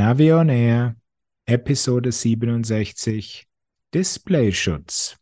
[0.00, 0.96] Navion Air,
[1.44, 3.46] Episode 67,
[3.92, 5.18] Displayschutz.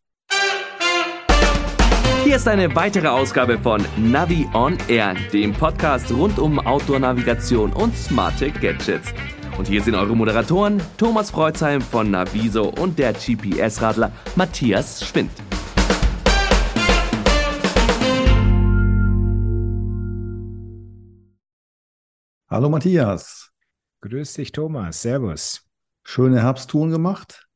[2.23, 7.97] Hier ist eine weitere Ausgabe von Navi on Air, dem Podcast rund um Outdoor-Navigation und
[7.97, 9.13] smarte Gadgets.
[9.59, 15.33] Und hier sind eure Moderatoren Thomas Freuzheim von Naviso und der GPS-Radler Matthias Schwind.
[22.49, 23.51] Hallo Matthias.
[24.01, 25.03] Grüß dich, Thomas.
[25.03, 25.65] Servus.
[26.05, 27.49] Schöne Herbsttouren gemacht?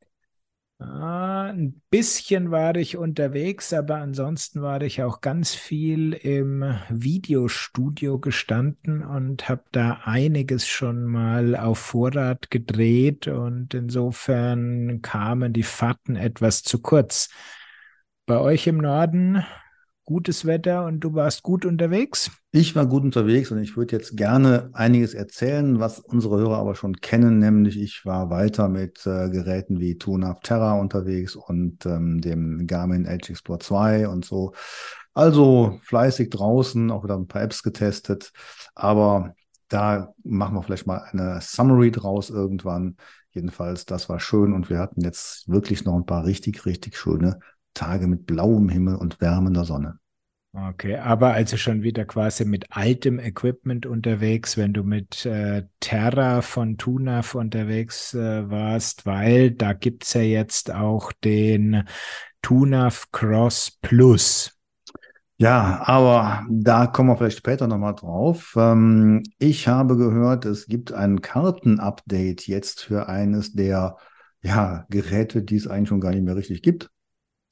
[0.80, 8.18] Ah, ein bisschen war ich unterwegs, aber ansonsten war ich auch ganz viel im Videostudio
[8.18, 16.16] gestanden und habe da einiges schon mal auf Vorrat gedreht und insofern kamen die Fahrten
[16.16, 17.28] etwas zu kurz.
[18.26, 19.44] Bei euch im Norden
[20.12, 22.30] gutes Wetter und du warst gut unterwegs?
[22.50, 26.74] Ich war gut unterwegs und ich würde jetzt gerne einiges erzählen, was unsere Hörer aber
[26.74, 32.20] schon kennen, nämlich ich war weiter mit äh, Geräten wie TuneUp Terra unterwegs und ähm,
[32.20, 34.52] dem Garmin Edge Explore 2 und so.
[35.14, 38.32] Also fleißig draußen, auch wieder ein paar Apps getestet,
[38.74, 39.34] aber
[39.68, 42.96] da machen wir vielleicht mal eine Summary draus irgendwann.
[43.30, 47.40] Jedenfalls, das war schön und wir hatten jetzt wirklich noch ein paar richtig, richtig schöne
[47.74, 49.98] Tage mit blauem Himmel und wärmender Sonne.
[50.54, 56.42] Okay, aber also schon wieder quasi mit altem Equipment unterwegs, wenn du mit äh, Terra
[56.42, 61.84] von Tunaf unterwegs äh, warst, weil da gibt es ja jetzt auch den
[62.42, 64.58] Tunaf Cross Plus.
[65.38, 68.52] Ja, aber da kommen wir vielleicht später nochmal drauf.
[68.54, 73.96] Ähm, ich habe gehört, es gibt ein Kartenupdate jetzt für eines der
[74.42, 76.91] ja, Geräte, die es eigentlich schon gar nicht mehr richtig gibt.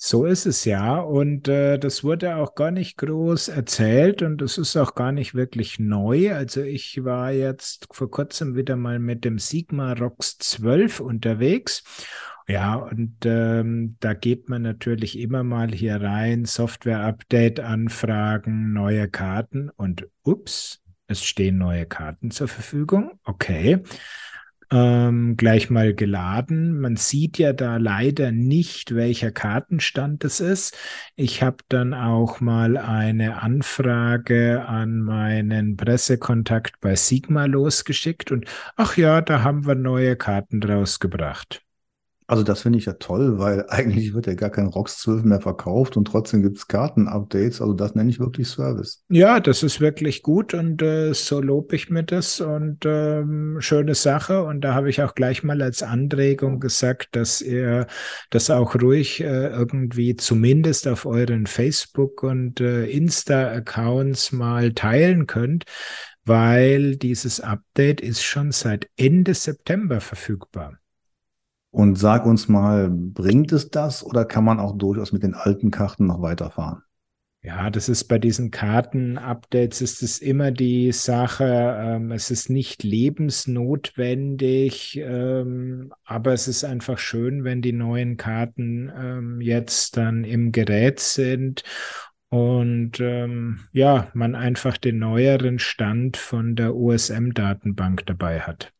[0.02, 0.98] So ist es ja.
[0.98, 5.34] Und äh, das wurde auch gar nicht groß erzählt und das ist auch gar nicht
[5.34, 6.34] wirklich neu.
[6.34, 11.84] Also ich war jetzt vor kurzem wieder mal mit dem Sigma Rox 12 unterwegs.
[12.48, 19.68] Ja, und ähm, da geht man natürlich immer mal hier rein, Software-Update anfragen, neue Karten
[19.68, 23.20] und ups, es stehen neue Karten zur Verfügung.
[23.24, 23.82] Okay
[24.70, 26.80] ähm, gleich mal geladen.
[26.80, 30.76] Man sieht ja da leider nicht, welcher Kartenstand es ist.
[31.16, 38.96] Ich habe dann auch mal eine Anfrage an meinen Pressekontakt bei Sigma losgeschickt und ach
[38.96, 41.62] ja, da haben wir neue Karten rausgebracht.
[42.30, 45.40] Also das finde ich ja toll, weil eigentlich wird ja gar kein ROX 12 mehr
[45.40, 47.60] verkauft und trotzdem gibt es Karten-Updates.
[47.60, 49.02] Also das nenne ich wirklich Service.
[49.08, 53.96] Ja, das ist wirklich gut und äh, so lobe ich mir das und ähm, schöne
[53.96, 54.44] Sache.
[54.44, 57.88] Und da habe ich auch gleich mal als Anregung gesagt, dass ihr
[58.30, 65.64] das auch ruhig äh, irgendwie zumindest auf euren Facebook- und äh, Insta-Accounts mal teilen könnt,
[66.24, 70.79] weil dieses Update ist schon seit Ende September verfügbar.
[71.70, 75.70] Und sag uns mal, bringt es das oder kann man auch durchaus mit den alten
[75.70, 76.82] Karten noch weiterfahren?
[77.42, 82.82] Ja, das ist bei diesen Karten-Updates ist es immer die Sache, ähm, es ist nicht
[82.82, 90.52] lebensnotwendig, ähm, aber es ist einfach schön, wenn die neuen Karten ähm, jetzt dann im
[90.52, 91.62] Gerät sind
[92.28, 98.74] und ähm, ja, man einfach den neueren Stand von der OSM-Datenbank dabei hat.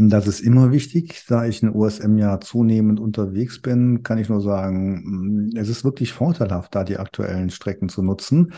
[0.00, 1.24] Das ist immer wichtig.
[1.26, 5.84] Da ich in OSM ja zunehmend unterwegs bin, kann ich nur sagen, mm, es ist
[5.84, 8.52] wirklich vorteilhaft, da die aktuellen Strecken zu nutzen.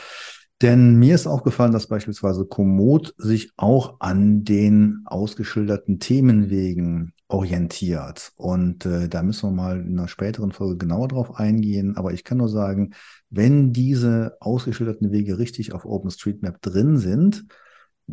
[0.60, 8.32] Denn mir ist aufgefallen, dass beispielsweise Komoot sich auch an den ausgeschilderten Themenwegen orientiert.
[8.36, 11.96] Und äh, da müssen wir mal in einer späteren Folge genauer drauf eingehen.
[11.96, 12.90] Aber ich kann nur sagen,
[13.30, 17.46] wenn diese ausgeschilderten Wege richtig auf OpenStreetMap drin sind,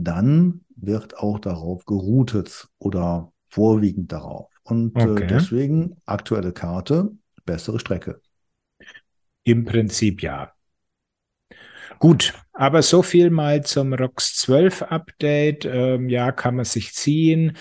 [0.03, 4.51] dann wird auch darauf geroutet oder vorwiegend darauf.
[4.63, 5.23] Und äh, okay.
[5.23, 7.11] äh, deswegen aktuelle Karte,
[7.45, 8.21] bessere Strecke.
[9.43, 10.51] Im Prinzip ja.
[11.99, 15.65] Gut, aber so viel mal zum ROX 12 Update.
[15.65, 17.57] Ähm, ja, kann man sich ziehen.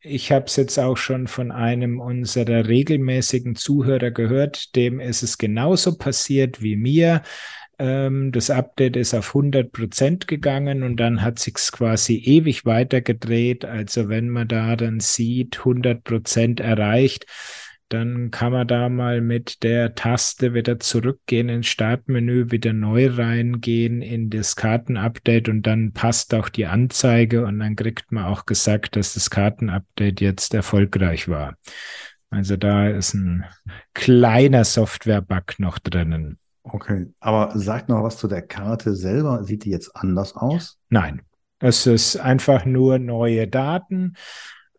[0.00, 5.36] Ich habe es jetzt auch schon von einem unserer regelmäßigen Zuhörer gehört, dem ist es
[5.36, 7.22] genauso passiert wie mir.
[7.78, 13.64] Ähm, das Update ist auf 100 Prozent gegangen und dann hat sich's quasi ewig weitergedreht.
[13.64, 17.26] Also wenn man da dann sieht, 100 Prozent erreicht,
[17.88, 24.02] dann kann man da mal mit der Taste wieder zurückgehen ins Startmenü, wieder neu reingehen
[24.02, 28.96] in das Kartenupdate und dann passt auch die Anzeige und dann kriegt man auch gesagt,
[28.96, 31.56] dass das Kartenupdate jetzt erfolgreich war.
[32.30, 33.44] Also da ist ein
[33.94, 36.38] kleiner Software-Bug noch drinnen.
[36.68, 39.44] Okay, aber sag noch was zu der Karte selber.
[39.44, 40.78] Sieht die jetzt anders aus?
[40.88, 41.22] Nein,
[41.60, 44.14] es ist einfach nur neue Daten.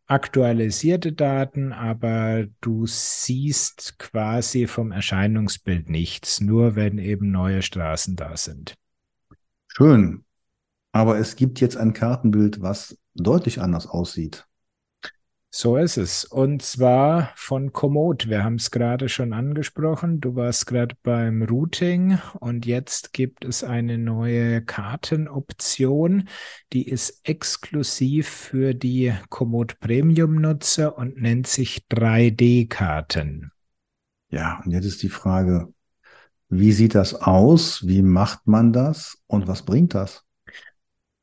[0.07, 8.37] aktualisierte Daten, aber du siehst quasi vom Erscheinungsbild nichts, nur wenn eben neue Straßen da
[8.37, 8.75] sind.
[9.67, 10.23] Schön.
[10.93, 14.46] Aber es gibt jetzt ein Kartenbild, was deutlich anders aussieht.
[15.49, 16.25] So ist es.
[16.25, 18.29] Und zwar von Komoot.
[18.29, 20.19] Wir haben es gerade schon angesprochen.
[20.19, 26.27] Du warst gerade beim Routing und jetzt gibt es eine neue Kartenoption,
[26.73, 33.51] die ist exklusiv für die Komoot Premium-Nutzer und nennt sich 3D-Karten.
[34.29, 35.73] Ja, und jetzt ist die Frage,
[36.49, 37.87] wie sieht das aus?
[37.87, 39.17] Wie macht man das?
[39.27, 40.26] Und was bringt das?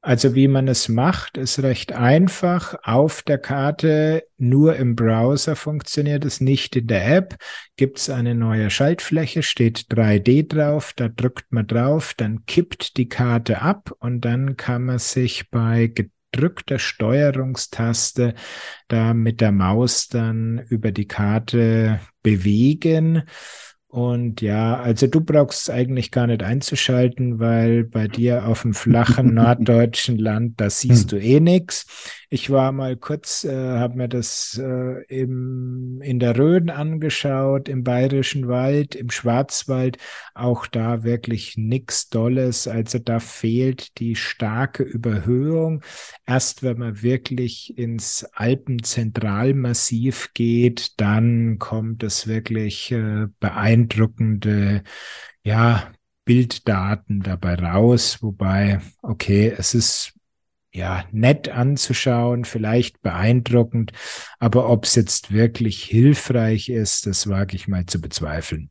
[0.06, 2.74] Also wie man es macht, ist recht einfach.
[2.82, 7.36] Auf der Karte nur im Browser funktioniert es, nicht in der App.
[7.76, 13.08] Gibt es eine neue Schaltfläche, steht 3D drauf, da drückt man drauf, dann kippt die
[13.08, 18.34] Karte ab und dann kann man sich bei gedrückter Steuerungstaste
[18.88, 23.22] da mit der Maus dann über die Karte bewegen.
[23.94, 28.74] Und ja, also du brauchst es eigentlich gar nicht einzuschalten, weil bei dir auf dem
[28.74, 31.86] flachen norddeutschen Land, da siehst du eh nix.
[32.34, 37.84] Ich war mal kurz, äh, habe mir das äh, im, in der Rhön angeschaut, im
[37.84, 39.98] Bayerischen Wald, im Schwarzwald,
[40.34, 42.66] auch da wirklich nix Dolles.
[42.66, 45.84] Also da fehlt die starke Überhöhung.
[46.26, 54.82] Erst wenn man wirklich ins Alpenzentralmassiv geht, dann kommt es wirklich äh, beeindruckende,
[55.44, 55.92] ja,
[56.24, 60.14] Bilddaten dabei raus, wobei, okay, es ist
[60.74, 63.92] ja, nett anzuschauen, vielleicht beeindruckend,
[64.40, 68.70] aber ob es jetzt wirklich hilfreich ist, das wage ich mal zu bezweifeln.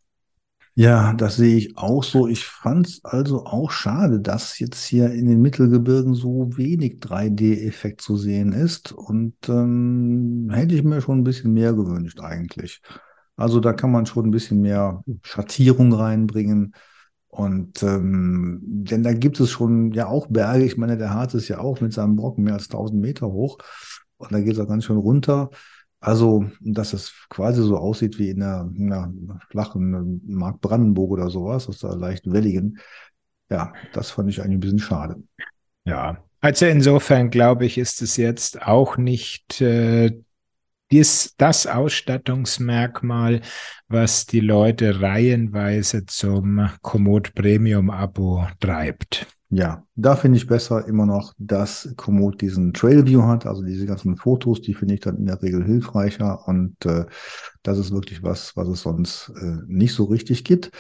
[0.76, 2.28] Ja, das sehe ich auch so.
[2.28, 8.02] Ich fand es also auch schade, dass jetzt hier in den Mittelgebirgen so wenig 3D-Effekt
[8.02, 8.92] zu sehen ist.
[8.92, 12.82] Und ähm, hätte ich mir schon ein bisschen mehr gewünscht eigentlich.
[13.36, 16.74] Also da kann man schon ein bisschen mehr Schattierung reinbringen.
[17.34, 20.66] Und ähm, denn da gibt es schon ja auch Berge.
[20.66, 23.58] Ich meine, der Harz ist ja auch mit seinem Brocken mehr als 1000 Meter hoch.
[24.18, 25.50] Und da geht es auch ganz schön runter.
[26.00, 29.12] Also, dass es quasi so aussieht wie in einer, in einer
[29.50, 32.78] flachen Mark Brandenburg oder sowas, aus der leicht welligen.
[33.50, 35.16] Ja, das fand ich eigentlich ein bisschen schade.
[35.86, 40.22] Ja, also insofern glaube ich, ist es jetzt auch nicht äh,
[40.94, 43.42] dies, das Ausstattungsmerkmal,
[43.88, 49.26] was die Leute reihenweise zum Komoot Premium Abo treibt.
[49.50, 53.86] Ja, da finde ich besser immer noch, dass Komoot diesen Trail View hat, also diese
[53.86, 57.06] ganzen Fotos, die finde ich dann in der Regel hilfreicher und äh,
[57.62, 60.72] das ist wirklich was, was es sonst äh, nicht so richtig gibt.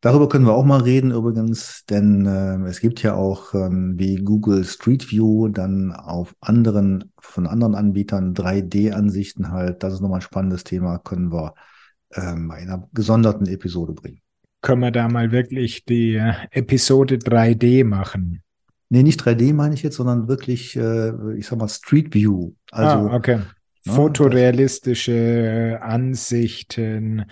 [0.00, 4.16] Darüber können wir auch mal reden übrigens, denn äh, es gibt ja auch ähm, wie
[4.16, 9.82] Google Street View dann auf anderen, von anderen Anbietern 3D-Ansichten halt.
[9.82, 11.54] Das ist nochmal ein spannendes Thema, können wir
[12.14, 14.20] ähm, in einer gesonderten Episode bringen.
[14.60, 18.42] Können wir da mal wirklich die äh, Episode 3D machen?
[18.88, 22.52] Nee, nicht 3D meine ich jetzt, sondern wirklich, äh, ich sag mal, Street View.
[22.70, 23.40] Also, ah, okay.
[23.94, 27.26] Fotorealistische Ansichten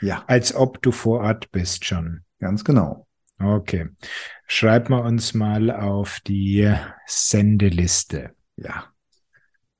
[0.00, 0.24] ja.
[0.26, 2.22] Als ob du vor Ort bist schon.
[2.38, 3.06] Ganz genau.
[3.38, 3.88] Okay.
[4.46, 6.72] Schreiben wir uns mal auf die
[7.06, 8.30] Sendeliste.
[8.56, 8.86] Ja.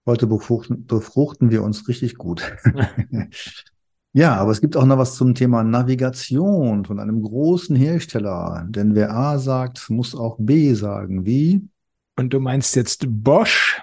[0.05, 2.57] Heute befruchten, befruchten wir uns richtig gut.
[4.13, 8.67] ja, aber es gibt auch noch was zum Thema Navigation von einem großen Hersteller.
[8.69, 11.27] Denn wer A sagt, muss auch B sagen.
[11.27, 11.69] Wie?
[12.17, 13.81] Und du meinst jetzt Bosch?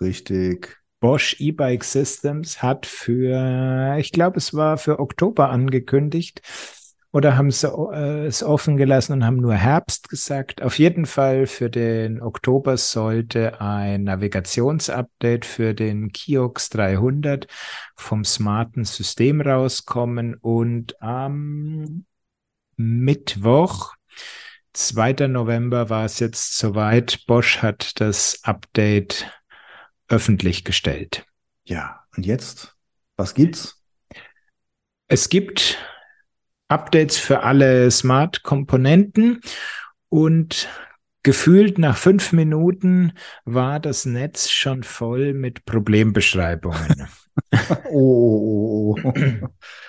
[0.00, 0.77] Richtig.
[1.00, 6.42] Bosch E-Bike Systems hat für, ich glaube, es war für Oktober angekündigt
[7.12, 10.62] oder haben sie äh, es offen gelassen und haben nur Herbst gesagt.
[10.62, 17.46] Auf jeden Fall für den Oktober sollte ein Navigationsupdate für den Kiox 300
[17.96, 22.04] vom smarten System rauskommen und am
[22.76, 23.94] Mittwoch
[24.74, 25.28] 2.
[25.28, 27.26] November war es jetzt soweit.
[27.26, 29.26] Bosch hat das Update
[30.08, 31.26] öffentlich gestellt.
[31.64, 32.76] Ja, und jetzt,
[33.16, 33.82] was gibt's?
[35.08, 35.78] Es gibt
[36.68, 39.40] Updates für alle Smart-Komponenten
[40.08, 40.68] und
[41.22, 43.12] gefühlt nach fünf Minuten
[43.44, 47.08] war das Netz schon voll mit Problembeschreibungen.
[47.90, 48.96] oh.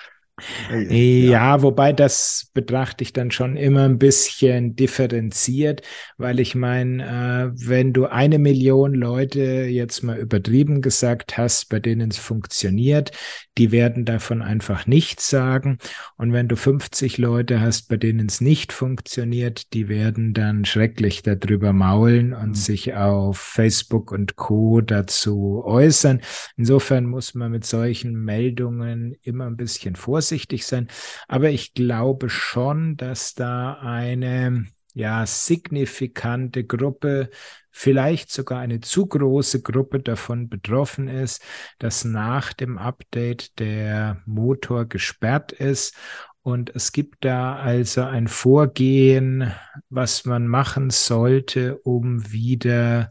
[0.70, 5.82] Ja, ja, wobei das betrachte ich dann schon immer ein bisschen differenziert,
[6.16, 11.78] weil ich meine, äh, wenn du eine Million Leute jetzt mal übertrieben gesagt hast, bei
[11.78, 13.12] denen es funktioniert,
[13.58, 15.78] die werden davon einfach nichts sagen.
[16.16, 21.22] Und wenn du 50 Leute hast, bei denen es nicht funktioniert, die werden dann schrecklich
[21.22, 22.54] darüber maulen und mhm.
[22.54, 26.20] sich auf Facebook und Co dazu äußern.
[26.56, 30.88] Insofern muss man mit solchen Meldungen immer ein bisschen vorsichtig sein.
[31.28, 37.30] Aber ich glaube schon, dass da eine ja, signifikante Gruppe,
[37.70, 41.42] vielleicht sogar eine zu große Gruppe davon betroffen ist,
[41.78, 45.94] dass nach dem Update der Motor gesperrt ist.
[46.42, 49.52] Und es gibt da also ein Vorgehen,
[49.90, 53.10] was man machen sollte, um wieder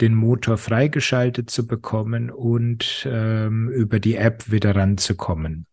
[0.00, 5.66] den Motor freigeschaltet zu bekommen und ähm, über die App wieder ranzukommen.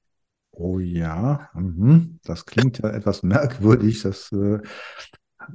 [0.60, 2.20] Oh ja, mhm.
[2.24, 4.02] das klingt ja etwas merkwürdig.
[4.02, 4.58] Das äh,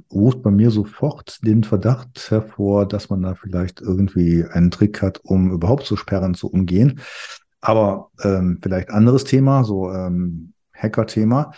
[0.09, 5.19] ruft bei mir sofort den Verdacht hervor, dass man da vielleicht irgendwie einen Trick hat,
[5.23, 7.01] um überhaupt so Sperren zu umgehen.
[7.59, 11.51] Aber ähm, vielleicht anderes Thema, so ähm, Hacker-Thema.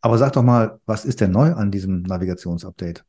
[0.00, 3.04] Aber sag doch mal, was ist denn neu an diesem Navigationsupdate?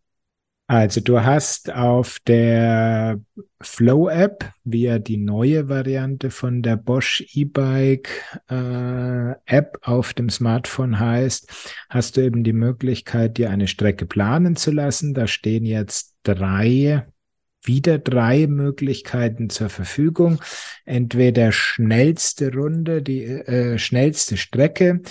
[0.70, 3.20] Also du hast auf der
[3.60, 11.00] Flow-App, wie ja die neue Variante von der Bosch E-Bike äh, App auf dem Smartphone
[11.00, 15.16] heißt, hast du eben die Möglichkeit, dir eine Strecke planen zu lassen.
[15.16, 17.08] Da stehen jetzt drei
[17.64, 20.42] wieder drei Möglichkeiten zur Verfügung.
[20.86, 25.02] Entweder schnellste Runde, die äh, schnellste Strecke,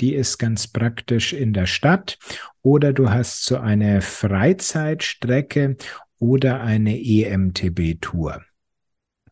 [0.00, 2.18] die ist ganz praktisch in der Stadt.
[2.62, 5.76] Oder du hast so eine Freizeitstrecke
[6.18, 8.42] oder eine EMTB-Tour.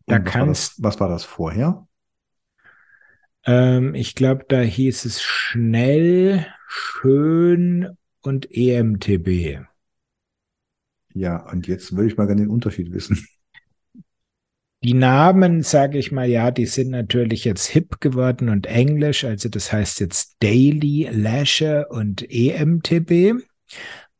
[0.06, 0.82] Da was kannst.
[0.82, 1.86] War das, was war das vorher?
[3.46, 9.64] Ähm, ich glaube, da hieß es schnell, schön und EMTB.
[11.14, 13.24] Ja, und jetzt würde ich mal gerne den Unterschied wissen.
[14.82, 19.48] Die Namen, sage ich mal, ja, die sind natürlich jetzt hip geworden und englisch, also
[19.48, 23.42] das heißt jetzt Daily, Leisure und EMTB.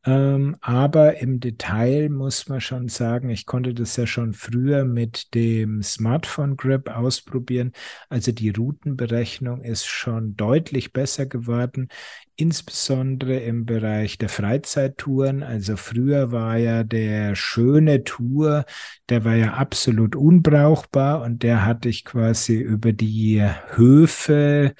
[0.06, 5.34] Ähm, aber im Detail muss man schon sagen, ich konnte das ja schon früher mit
[5.34, 7.72] dem Smartphone Grip ausprobieren.
[8.10, 11.88] Also die Routenberechnung ist schon deutlich besser geworden,
[12.36, 15.42] insbesondere im Bereich der Freizeittouren.
[15.42, 18.66] Also früher war ja der schöne Tour,
[19.08, 24.74] der war ja absolut unbrauchbar und der hatte ich quasi über die Höfe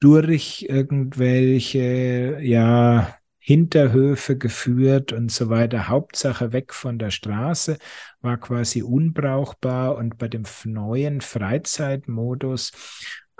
[0.00, 5.88] durch irgendwelche, ja, Hinterhöfe geführt und so weiter.
[5.88, 7.76] Hauptsache weg von der Straße
[8.20, 12.70] war quasi unbrauchbar und bei dem neuen Freizeitmodus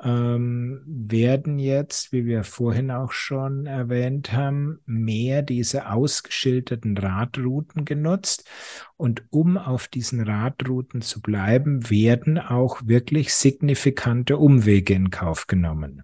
[0.03, 8.51] ähm, werden jetzt, wie wir vorhin auch schon erwähnt haben, mehr diese ausgeschilderten Radrouten genutzt.
[8.97, 16.03] Und um auf diesen Radrouten zu bleiben, werden auch wirklich signifikante Umwege in Kauf genommen.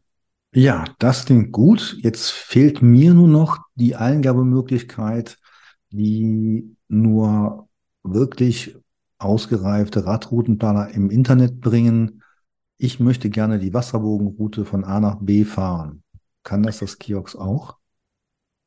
[0.52, 1.98] Ja, das klingt gut.
[2.00, 5.38] Jetzt fehlt mir nur noch die Eingabemöglichkeit,
[5.90, 7.68] die nur
[8.02, 8.76] wirklich
[9.18, 12.22] ausgereifte Radroutenplaner im Internet bringen.
[12.78, 16.02] Ich möchte gerne die Wasserbogenroute von A nach B fahren.
[16.44, 17.76] Kann das das Kiosk auch?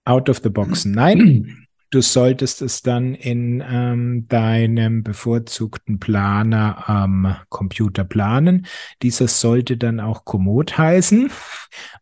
[0.05, 1.67] Out of the box, nein.
[1.91, 8.65] Du solltest es dann in ähm, deinem bevorzugten Planer am Computer planen.
[9.01, 11.29] Dieser sollte dann auch Komoot heißen,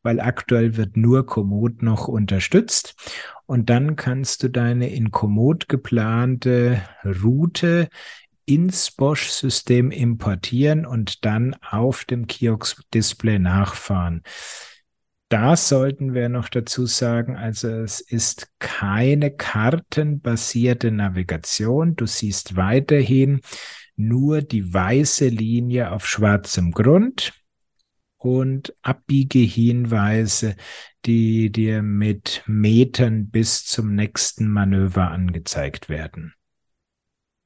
[0.04, 2.96] weil aktuell wird nur Komoot noch unterstützt.
[3.48, 7.90] Und dann kannst du deine in Komoot geplante Route
[8.46, 14.22] ins Bosch-System importieren und dann auf dem Kiosk-Display nachfahren.
[15.30, 21.96] Da sollten wir noch dazu sagen, also es ist keine kartenbasierte Navigation.
[21.96, 23.42] Du siehst weiterhin
[23.96, 27.34] nur die weiße Linie auf schwarzem Grund
[28.18, 30.56] und Abbiegehinweise,
[31.06, 36.34] die dir mit Metern bis zum nächsten Manöver angezeigt werden.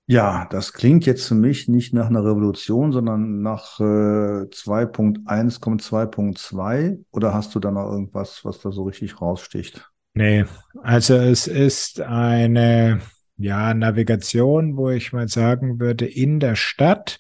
[0.05, 5.81] Ja, das klingt jetzt für mich nicht nach einer Revolution, sondern nach äh, 2.1 kommt
[5.81, 7.05] 2.2.
[7.11, 9.89] Oder hast du da noch irgendwas, was da so richtig raussticht?
[10.13, 10.45] Nee,
[10.81, 12.99] also es ist eine
[13.37, 17.19] ja, Navigation, wo ich mal sagen würde, in der Stadt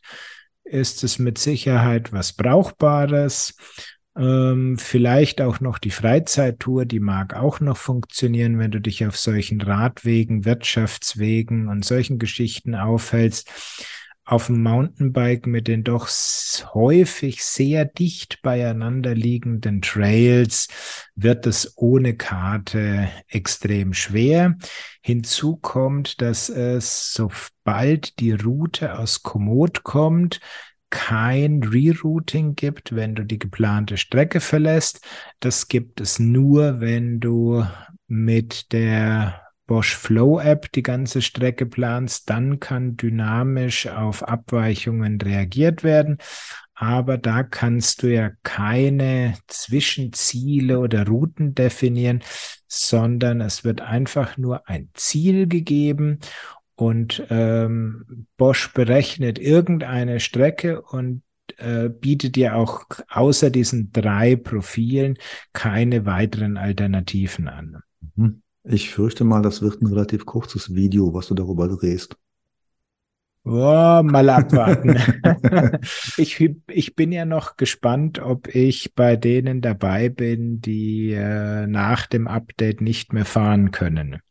[0.63, 3.55] ist es mit Sicherheit was Brauchbares.
[4.15, 9.17] Ähm, vielleicht auch noch die Freizeittour, die mag auch noch funktionieren, wenn du dich auf
[9.17, 13.49] solchen Radwegen, Wirtschaftswegen und solchen Geschichten aufhältst.
[14.25, 16.07] auf dem Mountainbike mit den doch
[16.73, 20.69] häufig sehr dicht beieinander liegenden Trails
[21.15, 24.55] wird es ohne Karte extrem schwer.
[25.01, 30.39] Hinzu kommt, dass es, sobald die Route aus Komoot kommt,
[30.93, 35.01] kein Rerouting gibt, wenn du die geplante Strecke verlässt.
[35.39, 37.65] Das gibt es nur, wenn du
[38.07, 45.83] mit der Bosch Flow App die ganze Strecke planst, dann kann dynamisch auf Abweichungen reagiert
[45.83, 46.19] werden.
[46.75, 52.21] Aber da kannst du ja keine Zwischenziele oder Routen definieren,
[52.67, 56.19] sondern es wird einfach nur ein Ziel gegeben
[56.75, 61.21] und ähm, Bosch berechnet irgendeine Strecke und
[61.57, 65.17] äh, bietet dir auch außer diesen drei Profilen
[65.51, 67.77] keine weiteren Alternativen an.
[68.15, 68.41] Mhm.
[68.63, 72.15] Ich fürchte mal, das wird ein relativ kurzes Video, was du darüber drehst.
[73.45, 74.97] Oh, mal abwarten.
[76.17, 82.07] ich, ich bin ja noch gespannt, ob ich bei denen dabei bin, die äh, nach
[82.07, 84.21] dem Update nicht mehr fahren können.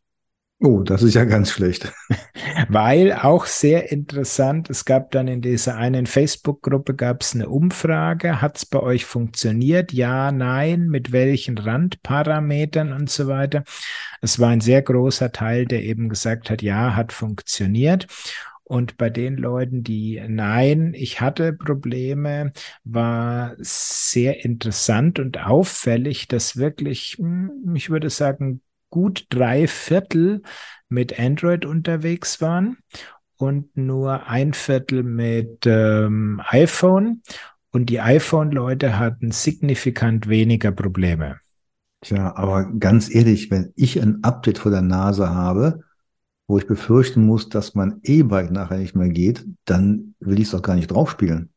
[0.65, 1.91] Oh, das ist ja ganz schlecht.
[2.69, 8.41] Weil auch sehr interessant, es gab dann in dieser einen Facebook-Gruppe gab es eine Umfrage,
[8.41, 9.91] hat es bei euch funktioniert?
[9.91, 13.65] Ja, nein, mit welchen Randparametern und so weiter.
[14.21, 18.07] Es war ein sehr großer Teil, der eben gesagt hat, ja, hat funktioniert.
[18.63, 22.53] Und bei den Leuten, die nein, ich hatte Probleme,
[22.85, 28.61] war sehr interessant und auffällig, dass wirklich, hm, ich würde sagen,
[28.93, 30.43] gut drei Viertel
[30.87, 32.77] mit Android unterwegs waren
[33.37, 37.23] und nur ein Viertel mit ähm, iPhone.
[37.71, 41.39] Und die iPhone-Leute hatten signifikant weniger Probleme.
[42.01, 45.79] Tja, aber ganz ehrlich, wenn ich ein Update vor der Nase habe,
[46.47, 50.51] wo ich befürchten muss, dass mein E-Bike nachher nicht mehr geht, dann will ich es
[50.51, 51.49] doch gar nicht draufspielen.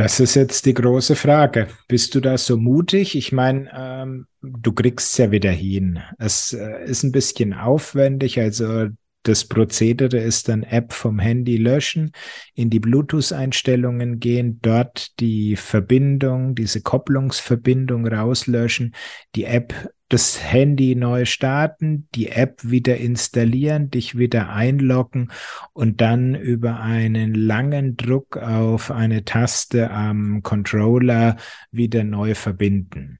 [0.00, 1.68] Das ist jetzt die große Frage.
[1.86, 3.14] Bist du da so mutig?
[3.16, 6.00] Ich meine, ähm, du kriegst es ja wieder hin.
[6.16, 8.40] Es äh, ist ein bisschen aufwendig.
[8.40, 8.86] Also
[9.22, 12.12] das Prozedere ist dann App vom Handy löschen,
[12.54, 18.94] in die Bluetooth-Einstellungen gehen, dort die Verbindung, diese Kopplungsverbindung rauslöschen,
[19.34, 25.30] die App das Handy neu starten, die App wieder installieren, dich wieder einloggen
[25.72, 31.36] und dann über einen langen Druck auf eine Taste am Controller
[31.70, 33.19] wieder neu verbinden.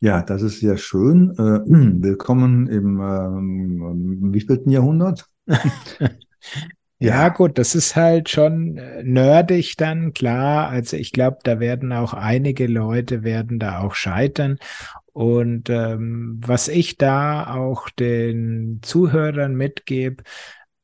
[0.00, 1.30] Ja, das ist sehr schön.
[1.38, 1.40] Äh,
[2.02, 5.26] willkommen im ähm, wievielten Jahrhundert?
[6.98, 10.70] Ja, gut, das ist halt schon äh, nerdig dann, klar.
[10.70, 14.58] Also ich glaube, da werden auch einige Leute werden da auch scheitern.
[15.12, 20.24] Und ähm, was ich da auch den Zuhörern mitgebe,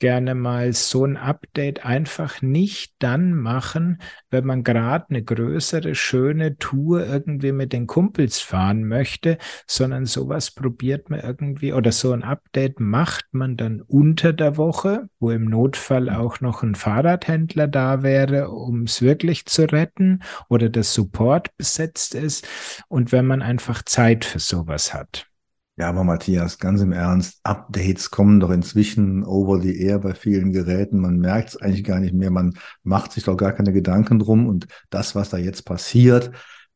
[0.03, 6.59] gerne mal so ein Update einfach nicht dann machen, wenn man gerade eine größere, schöne
[6.59, 9.39] Tour irgendwie mit den Kumpels fahren möchte,
[9.69, 15.09] sondern sowas probiert man irgendwie oder so ein Update macht man dann unter der Woche,
[15.21, 20.69] wo im Notfall auch noch ein Fahrradhändler da wäre, um es wirklich zu retten oder
[20.69, 22.49] der Support besetzt ist
[22.89, 25.32] und wenn man einfach Zeit für sowas hat.
[25.77, 30.53] Ja, aber Matthias, ganz im Ernst, Updates kommen doch inzwischen over the air bei vielen
[30.53, 31.01] Geräten.
[31.01, 32.31] Man merkt es eigentlich gar nicht mehr.
[32.31, 34.47] Man macht sich doch gar keine Gedanken drum.
[34.47, 36.31] Und das, was da jetzt passiert,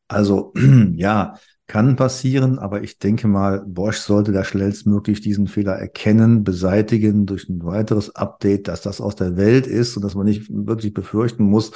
[0.07, 0.51] also
[0.95, 1.35] ja,
[1.67, 7.49] kann passieren, aber ich denke mal, Bosch sollte da schnellstmöglich diesen Fehler erkennen, beseitigen durch
[7.49, 11.43] ein weiteres Update, dass das aus der Welt ist und dass man nicht wirklich befürchten
[11.43, 11.71] muss,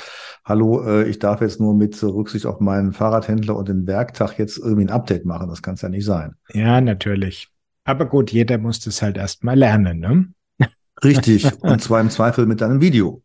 [0.46, 4.58] hallo, äh, ich darf jetzt nur mit Rücksicht auf meinen Fahrradhändler und den Werktag jetzt
[4.58, 5.50] irgendwie ein Update machen.
[5.50, 6.36] Das kann es ja nicht sein.
[6.54, 7.50] Ja, natürlich.
[7.84, 10.28] Aber gut, jeder muss das halt erst mal lernen, ne?
[11.04, 11.48] Richtig.
[11.62, 13.24] Und zwar im Zweifel mit deinem Video.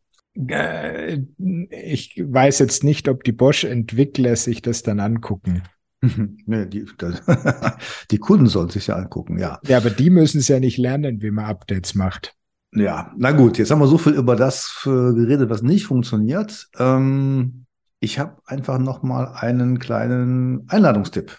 [0.49, 1.21] Äh,
[1.71, 5.63] ich weiß jetzt nicht, ob die Bosch-Entwickler sich das dann angucken.
[6.01, 7.23] Nee, die, das,
[8.11, 9.59] die Kunden sollen sich ja angucken, ja.
[9.67, 12.35] Ja, aber die müssen es ja nicht lernen, wie man Updates macht.
[12.75, 16.69] Ja, na gut, jetzt haben wir so viel über das geredet, was nicht funktioniert.
[16.79, 17.65] Ähm,
[18.01, 21.39] ich habe einfach noch mal einen kleinen Einladungstipp.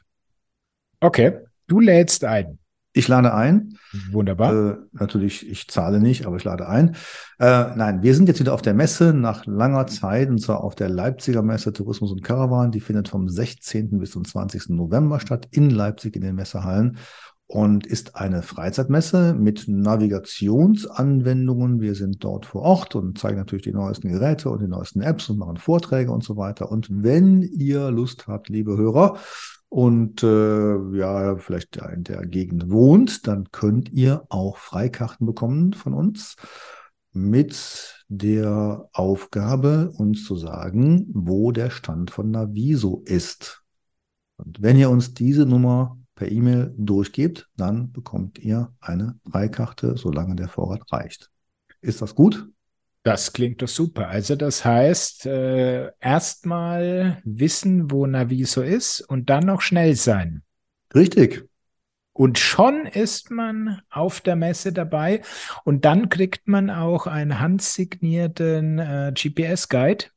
[1.00, 2.58] Okay, du lädst ein.
[2.98, 3.78] Ich lade ein.
[4.12, 4.72] Wunderbar.
[4.72, 6.96] Äh, natürlich, ich zahle nicht, aber ich lade ein.
[7.38, 10.74] Äh, nein, wir sind jetzt wieder auf der Messe nach langer Zeit, und zwar auf
[10.74, 12.72] der Leipziger Messe Tourismus und Caravan.
[12.72, 14.00] Die findet vom 16.
[14.00, 14.70] bis zum 20.
[14.70, 16.98] November statt in Leipzig in den Messehallen
[17.46, 21.80] und ist eine Freizeitmesse mit Navigationsanwendungen.
[21.80, 25.30] Wir sind dort vor Ort und zeigen natürlich die neuesten Geräte und die neuesten Apps
[25.30, 26.72] und machen Vorträge und so weiter.
[26.72, 29.18] Und wenn ihr Lust habt, liebe Hörer,
[29.70, 35.94] und äh, ja, vielleicht in der Gegend wohnt, dann könnt ihr auch Freikarten bekommen von
[35.94, 36.36] uns.
[37.14, 43.64] mit der Aufgabe, uns zu sagen, wo der Stand von Naviso ist.
[44.38, 50.36] Und wenn ihr uns diese Nummer per E-Mail durchgebt, dann bekommt ihr eine Freikarte, solange
[50.36, 51.32] der Vorrat reicht.
[51.82, 52.48] Ist das gut?
[53.08, 54.10] Das klingt doch super.
[54.10, 60.44] Also das heißt, äh, erstmal wissen, wo Naviso ist und dann noch schnell sein.
[60.94, 61.48] Richtig.
[62.12, 65.22] Und schon ist man auf der Messe dabei
[65.64, 70.08] und dann kriegt man auch einen handsignierten äh, GPS-Guide.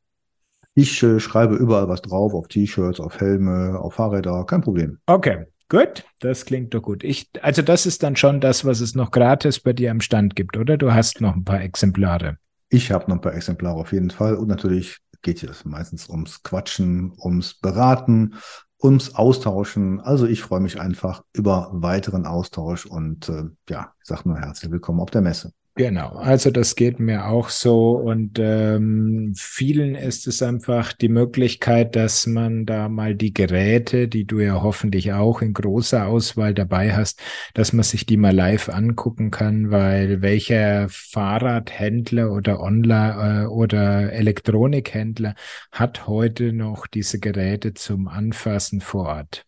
[0.75, 4.99] Ich äh, schreibe überall was drauf, auf T-Shirts, auf Helme, auf Fahrräder, kein Problem.
[5.07, 7.05] Okay, gut, das klingt doch gut.
[7.05, 10.35] Ich, also das ist dann schon das, was es noch gratis bei dir am Stand
[10.35, 10.77] gibt, oder?
[10.77, 12.37] Du hast noch ein paar Exemplare.
[12.71, 16.43] Ich habe noch ein paar Exemplare auf jeden Fall und natürlich geht es meistens ums
[16.45, 18.35] Quatschen, ums Beraten,
[18.81, 20.01] ums Austauschen.
[20.01, 24.71] Also ich freue mich einfach über weiteren Austausch und äh, ja, ich sage nur herzlich
[24.71, 25.53] willkommen auf der Messe.
[25.77, 31.95] Genau, also das geht mir auch so und ähm, vielen ist es einfach die Möglichkeit,
[31.95, 36.95] dass man da mal die Geräte, die du ja hoffentlich auch in großer Auswahl dabei
[36.95, 37.21] hast,
[37.55, 44.13] dass man sich die mal live angucken kann, weil welcher Fahrradhändler oder Online äh, oder
[44.13, 45.35] Elektronikhändler
[45.71, 49.47] hat heute noch diese Geräte zum Anfassen vor Ort?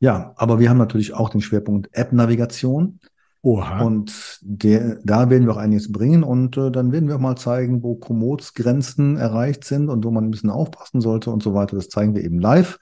[0.00, 3.00] Ja, aber wir haben natürlich auch den Schwerpunkt App-Navigation.
[3.46, 3.80] Oha.
[3.82, 7.36] Und der, da werden wir auch einiges bringen und äh, dann werden wir auch mal
[7.36, 11.54] zeigen, wo Kommods Grenzen erreicht sind und wo man ein bisschen aufpassen sollte und so
[11.54, 11.76] weiter.
[11.76, 12.80] Das zeigen wir eben live.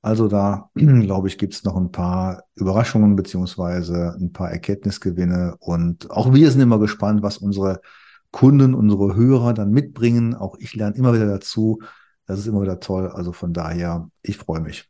[0.00, 6.10] Also da, glaube ich, gibt es noch ein paar Überraschungen beziehungsweise ein paar Erkenntnisgewinne und
[6.10, 7.82] auch wir sind immer gespannt, was unsere
[8.30, 10.34] Kunden, unsere Hörer dann mitbringen.
[10.34, 11.80] Auch ich lerne immer wieder dazu.
[12.24, 13.08] Das ist immer wieder toll.
[13.08, 14.88] Also von daher, ich freue mich.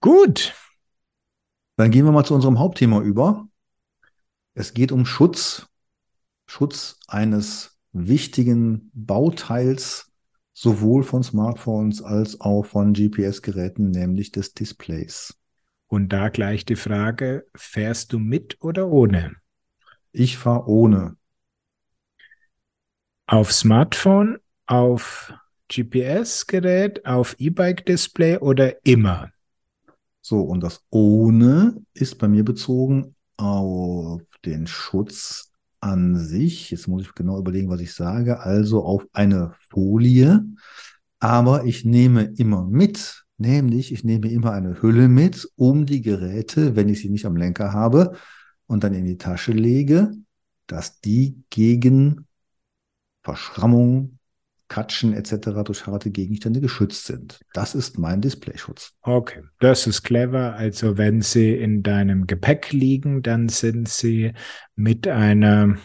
[0.00, 0.52] Gut.
[1.76, 3.46] Dann gehen wir mal zu unserem Hauptthema über.
[4.54, 5.66] Es geht um Schutz,
[6.46, 10.10] Schutz eines wichtigen Bauteils
[10.52, 15.38] sowohl von Smartphones als auch von GPS-Geräten, nämlich des Displays.
[15.86, 19.36] Und da gleich die Frage, fährst du mit oder ohne?
[20.12, 21.16] Ich fahre ohne.
[23.26, 25.32] Auf Smartphone, auf
[25.68, 29.30] GPS-Gerät, auf E-Bike-Display oder immer?
[30.20, 36.70] So, und das ohne ist bei mir bezogen auf den Schutz an sich.
[36.70, 38.40] Jetzt muss ich genau überlegen, was ich sage.
[38.40, 40.44] Also auf eine Folie.
[41.18, 46.76] Aber ich nehme immer mit, nämlich ich nehme immer eine Hülle mit, um die Geräte,
[46.76, 48.16] wenn ich sie nicht am Lenker habe
[48.66, 50.12] und dann in die Tasche lege,
[50.66, 52.26] dass die gegen
[53.22, 54.19] Verschrammung,
[54.70, 55.64] Katschen etc.
[55.64, 57.40] durch harte Gegenstände geschützt sind.
[57.52, 58.94] Das ist mein Displayschutz.
[59.02, 60.54] Okay, das ist clever.
[60.54, 64.32] Also wenn sie in deinem Gepäck liegen, dann sind sie
[64.76, 65.76] mit einer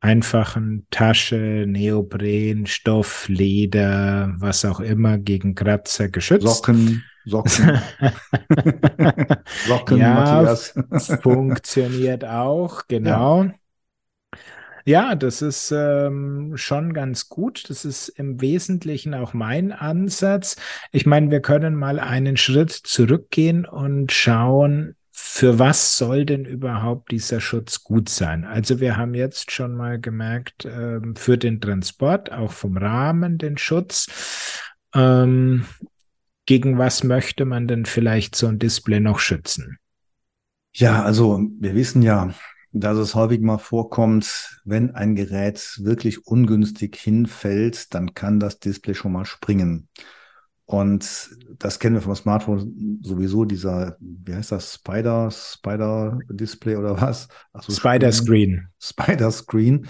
[0.00, 6.46] einfachen Tasche, Neopren, Stoff, Leder, was auch immer gegen Kratzer geschützt.
[6.46, 7.82] Socken, Socken.
[9.68, 10.74] Socken, ja, Matthias.
[11.20, 13.44] funktioniert auch, genau.
[13.44, 13.54] Ja.
[14.84, 17.68] Ja, das ist ähm, schon ganz gut.
[17.70, 20.56] Das ist im Wesentlichen auch mein Ansatz.
[20.90, 27.12] Ich meine, wir können mal einen Schritt zurückgehen und schauen, für was soll denn überhaupt
[27.12, 28.44] dieser Schutz gut sein?
[28.44, 33.56] Also wir haben jetzt schon mal gemerkt, ähm, für den Transport, auch vom Rahmen den
[33.56, 34.60] Schutz.
[34.94, 35.64] Ähm,
[36.46, 39.78] gegen was möchte man denn vielleicht so ein Display noch schützen?
[40.74, 42.34] Ja, also wir wissen ja,
[42.72, 48.94] dass es häufig mal vorkommt, wenn ein Gerät wirklich ungünstig hinfällt, dann kann das Display
[48.94, 49.88] schon mal springen.
[50.64, 56.98] Und das kennen wir vom Smartphone sowieso, dieser, wie heißt das, Spider, Spider Display oder
[57.00, 57.28] was?
[57.60, 58.68] So, Spider Screen.
[58.80, 59.86] Spider Screen.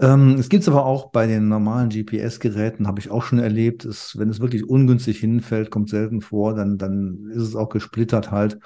[0.00, 3.84] Ähm, es gibt es aber auch bei den normalen GPS-Geräten, habe ich auch schon erlebt,
[3.84, 8.30] ist, wenn es wirklich ungünstig hinfällt, kommt selten vor, dann, dann ist es auch gesplittert
[8.30, 8.58] halt.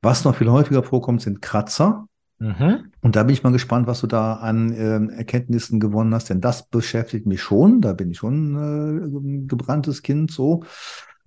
[0.00, 2.08] Was noch viel häufiger vorkommt, sind Kratzer.
[2.44, 2.92] Mhm.
[3.00, 6.42] Und da bin ich mal gespannt, was du da an äh, Erkenntnissen gewonnen hast, denn
[6.42, 7.80] das beschäftigt mich schon.
[7.80, 10.62] Da bin ich schon äh, gebranntes Kind so.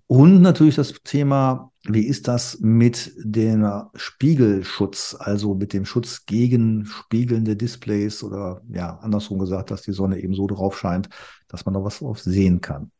[0.05, 6.85] Und natürlich das Thema, wie ist das mit dem Spiegelschutz, also mit dem Schutz gegen
[6.85, 11.09] spiegelnde Displays oder ja, andersrum gesagt, dass die Sonne eben so drauf scheint,
[11.47, 12.91] dass man da was drauf sehen kann.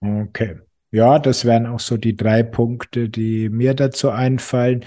[0.00, 0.60] Okay.
[0.94, 4.84] Ja, das wären auch so die drei Punkte, die mir dazu einfallen.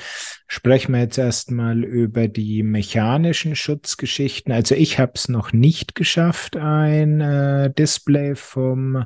[0.48, 4.54] Sprechen wir jetzt erstmal über die mechanischen Schutzgeschichten.
[4.54, 9.04] Also ich habe es noch nicht geschafft, ein äh, Display vom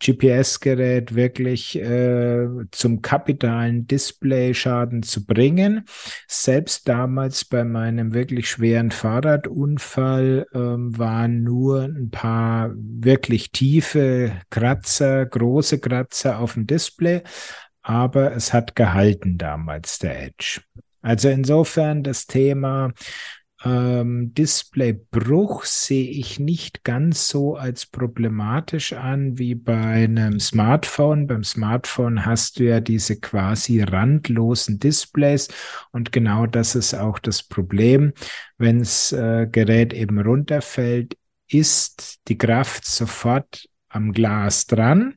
[0.00, 5.84] GPS-Gerät wirklich äh, zum kapitalen Displayschaden zu bringen.
[6.26, 15.26] Selbst damals bei meinem wirklich schweren Fahrradunfall ähm, waren nur ein paar wirklich tiefe Kratzer,
[15.26, 17.22] große Kratzer auf dem Display,
[17.82, 20.62] aber es hat gehalten damals der Edge.
[21.02, 22.92] Also insofern das Thema
[23.62, 31.26] ähm, Displaybruch sehe ich nicht ganz so als problematisch an wie bei einem Smartphone.
[31.26, 35.48] Beim Smartphone hast du ja diese quasi randlosen Displays
[35.92, 38.12] und genau das ist auch das Problem.
[38.56, 41.16] Wenn das äh, Gerät eben runterfällt,
[41.48, 45.16] ist die Kraft sofort am Glas dran.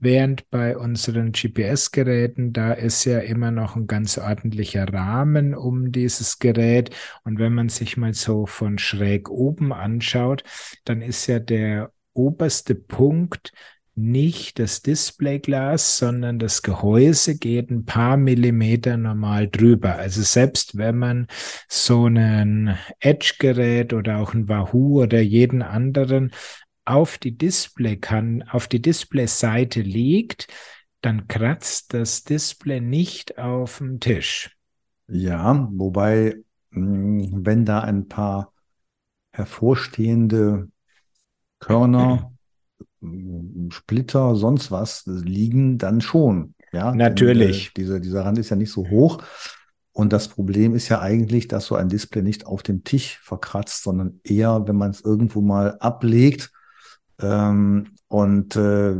[0.00, 6.38] Während bei unseren GPS-Geräten, da ist ja immer noch ein ganz ordentlicher Rahmen um dieses
[6.38, 6.94] Gerät.
[7.24, 10.44] Und wenn man sich mal so von schräg oben anschaut,
[10.84, 13.52] dann ist ja der oberste Punkt
[13.98, 19.96] nicht das Displayglas, sondern das Gehäuse geht ein paar Millimeter normal drüber.
[19.96, 21.26] Also selbst wenn man
[21.68, 26.30] so einen Edge-Gerät oder auch ein Wahoo oder jeden anderen
[26.88, 30.48] auf die Display kann, auf die Display-Seite liegt,
[31.02, 34.56] dann kratzt das Display nicht auf dem Tisch.
[35.06, 36.36] Ja, wobei,
[36.72, 38.52] hm, wenn da ein paar
[39.32, 40.68] hervorstehende
[41.60, 42.32] Körner,
[43.00, 46.54] hm, Splitter, sonst was liegen, dann schon.
[46.72, 47.72] Ja, natürlich.
[47.74, 49.22] Denn, äh, dieser, dieser Rand ist ja nicht so hoch.
[49.92, 53.82] Und das Problem ist ja eigentlich, dass so ein Display nicht auf dem Tisch verkratzt,
[53.82, 56.52] sondern eher, wenn man es irgendwo mal ablegt
[57.20, 58.94] ähm, und äh,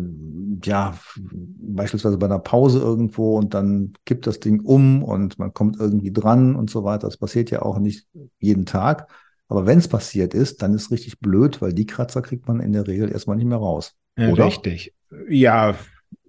[0.64, 5.78] ja, beispielsweise bei einer Pause irgendwo und dann kippt das Ding um und man kommt
[5.78, 7.06] irgendwie dran und so weiter.
[7.06, 8.06] Das passiert ja auch nicht
[8.38, 9.08] jeden Tag.
[9.48, 12.72] Aber wenn es passiert ist, dann ist richtig blöd, weil die Kratzer kriegt man in
[12.72, 13.94] der Regel erstmal nicht mehr raus.
[14.18, 14.46] Oder?
[14.46, 14.94] Richtig.
[15.28, 15.74] Ja,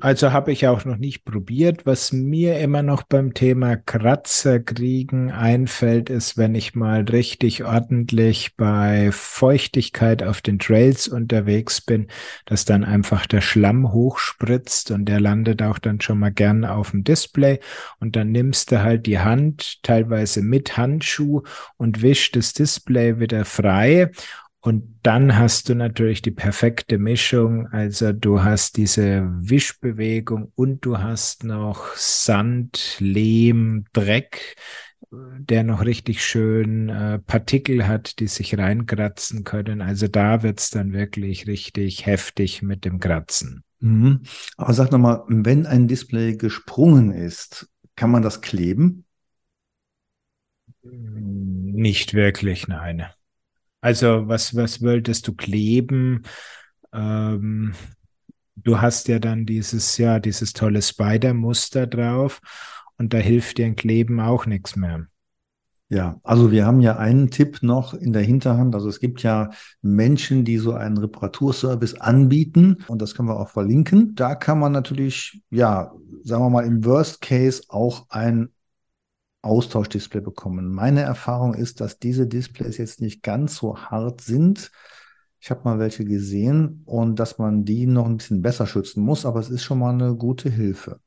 [0.01, 1.85] also habe ich auch noch nicht probiert.
[1.85, 8.55] Was mir immer noch beim Thema Kratzer kriegen einfällt, ist, wenn ich mal richtig ordentlich
[8.55, 12.07] bei Feuchtigkeit auf den Trails unterwegs bin,
[12.45, 16.91] dass dann einfach der Schlamm hochspritzt und der landet auch dann schon mal gern auf
[16.91, 17.59] dem Display
[17.99, 21.41] und dann nimmst du halt die Hand teilweise mit Handschuh
[21.75, 24.11] und wischst das Display wieder frei
[24.61, 27.67] und dann hast du natürlich die perfekte Mischung.
[27.67, 34.57] Also du hast diese Wischbewegung und du hast noch Sand, Lehm, Dreck,
[35.11, 39.81] der noch richtig schön äh, Partikel hat, die sich reinkratzen können.
[39.81, 43.63] Also da wird's dann wirklich richtig heftig mit dem Kratzen.
[43.79, 44.23] Mhm.
[44.57, 49.05] Aber sag nochmal, wenn ein Display gesprungen ist, kann man das kleben?
[50.83, 53.05] Nicht wirklich, nein.
[53.81, 56.23] Also was, was wolltest du kleben?
[56.93, 57.73] Ähm,
[58.55, 62.41] du hast ja dann dieses, ja, dieses tolle Spider-Muster drauf
[62.97, 65.07] und da hilft dir ein Kleben auch nichts mehr.
[65.91, 68.75] Ja, also wir haben ja einen Tipp noch in der Hinterhand.
[68.75, 69.49] Also es gibt ja
[69.81, 74.13] Menschen, die so einen Reparaturservice anbieten und das können wir auch verlinken.
[74.13, 75.91] Da kann man natürlich, ja,
[76.23, 78.49] sagen wir mal im Worst Case auch ein
[79.41, 80.73] Austauschdisplay bekommen.
[80.73, 84.71] Meine Erfahrung ist, dass diese Displays jetzt nicht ganz so hart sind.
[85.39, 89.25] Ich habe mal welche gesehen und dass man die noch ein bisschen besser schützen muss,
[89.25, 90.99] aber es ist schon mal eine gute Hilfe.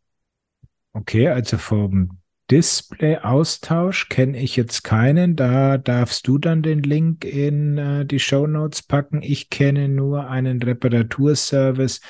[0.94, 5.36] Okay, also vom Display-Austausch kenne ich jetzt keinen.
[5.36, 9.22] Da darfst du dann den Link in äh, die Show Notes packen.
[9.22, 12.00] Ich kenne nur einen Reparaturservice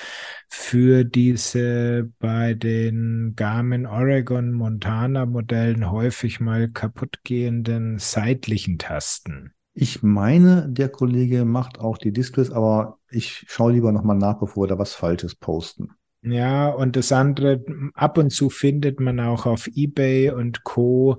[0.48, 9.52] für diese bei den Garmin Oregon Montana Modellen häufig mal kaputtgehenden seitlichen Tasten.
[9.74, 14.64] Ich meine, der Kollege macht auch die Displays, aber ich schaue lieber nochmal nach, bevor
[14.64, 15.90] wir da was Falsches posten.
[16.24, 21.18] Ja, und das andere, ab und zu findet man auch auf eBay und Co.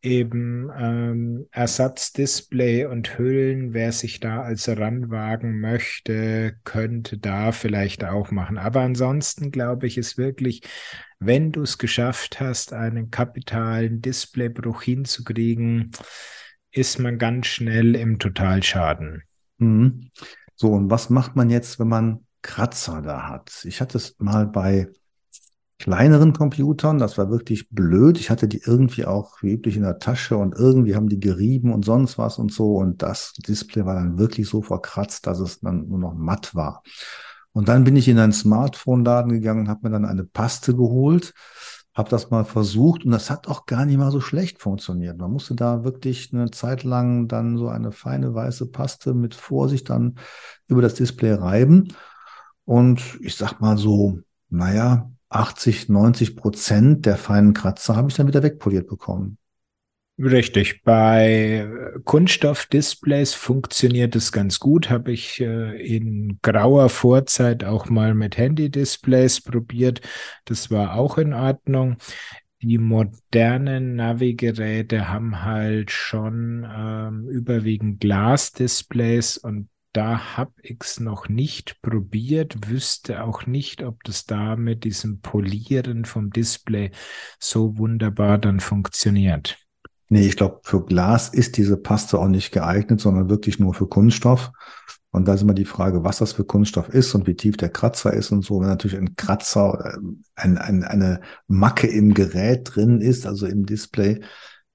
[0.00, 3.74] eben ähm, Ersatzdisplay und Hüllen.
[3.74, 8.56] Wer sich da also ranwagen möchte, könnte da vielleicht auch machen.
[8.58, 10.62] Aber ansonsten glaube ich, ist wirklich,
[11.18, 15.90] wenn du es geschafft hast, einen kapitalen Displaybruch hinzukriegen,
[16.70, 19.22] ist man ganz schnell im Totalschaden.
[19.58, 20.10] Mhm.
[20.54, 23.64] So, und was macht man jetzt, wenn man Kratzer da hat.
[23.64, 24.88] Ich hatte es mal bei
[25.78, 28.18] kleineren Computern, das war wirklich blöd.
[28.18, 31.72] Ich hatte die irgendwie auch wie üblich in der Tasche und irgendwie haben die gerieben
[31.72, 32.76] und sonst was und so.
[32.76, 36.82] Und das Display war dann wirklich so verkratzt, dass es dann nur noch matt war.
[37.52, 41.32] Und dann bin ich in einen Smartphone-Laden gegangen und habe mir dann eine Paste geholt,
[41.94, 45.16] habe das mal versucht und das hat auch gar nicht mal so schlecht funktioniert.
[45.16, 49.88] Man musste da wirklich eine Zeit lang dann so eine feine weiße Paste mit Vorsicht
[49.90, 50.16] dann
[50.66, 51.88] über das Display reiben.
[52.64, 58.28] Und ich sag mal so, naja, 80, 90 Prozent der feinen Kratzer habe ich dann
[58.28, 59.38] wieder wegpoliert bekommen.
[60.16, 60.84] Richtig.
[60.84, 61.68] Bei
[62.04, 64.88] Kunststoffdisplays funktioniert es ganz gut.
[64.88, 70.02] Habe ich äh, in grauer Vorzeit auch mal mit Handy-Displays probiert.
[70.44, 71.96] Das war auch in Ordnung.
[72.62, 81.28] Die modernen Navigeräte haben halt schon ähm, überwiegend Glasdisplays und da habe ich es noch
[81.28, 86.90] nicht probiert, wüsste auch nicht, ob das da mit diesem Polieren vom Display
[87.38, 89.56] so wunderbar dann funktioniert.
[90.08, 93.86] Nee, ich glaube, für Glas ist diese Paste auch nicht geeignet, sondern wirklich nur für
[93.86, 94.52] Kunststoff.
[95.10, 97.68] Und da ist immer die Frage, was das für Kunststoff ist und wie tief der
[97.68, 98.60] Kratzer ist und so.
[98.60, 99.96] Wenn natürlich ein Kratzer,
[100.34, 104.20] ein, ein, eine Macke im Gerät drin ist, also im Display,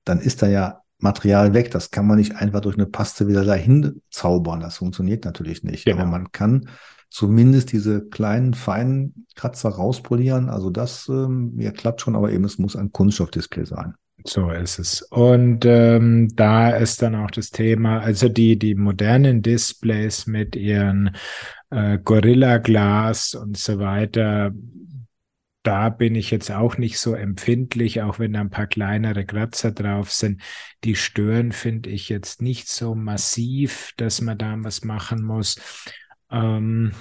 [0.06, 1.72] dann ist da ja Material weg.
[1.72, 4.60] Das kann man nicht einfach durch eine Paste wieder dahin zaubern.
[4.60, 5.86] Das funktioniert natürlich nicht.
[5.86, 6.02] Genau.
[6.02, 6.70] Aber man kann
[7.10, 10.50] zumindest diese kleinen, feinen Kratzer rauspolieren.
[10.50, 13.96] Also das ähm, ja, klappt schon, aber eben es muss ein Kunststoffdisplay sein.
[14.26, 15.02] So ist es.
[15.04, 21.16] Und ähm, da ist dann auch das Thema, also die, die modernen Displays mit ihren
[21.70, 24.52] äh, Gorilla Glas und so weiter,
[25.64, 29.72] da bin ich jetzt auch nicht so empfindlich, auch wenn da ein paar kleinere Kratzer
[29.72, 30.42] drauf sind.
[30.84, 35.60] Die stören, finde ich jetzt nicht so massiv, dass man da was machen muss.
[36.32, 36.94] Ähm,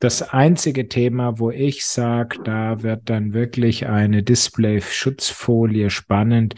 [0.00, 6.56] das einzige Thema, wo ich sage, da wird dann wirklich eine Display-Schutzfolie spannend,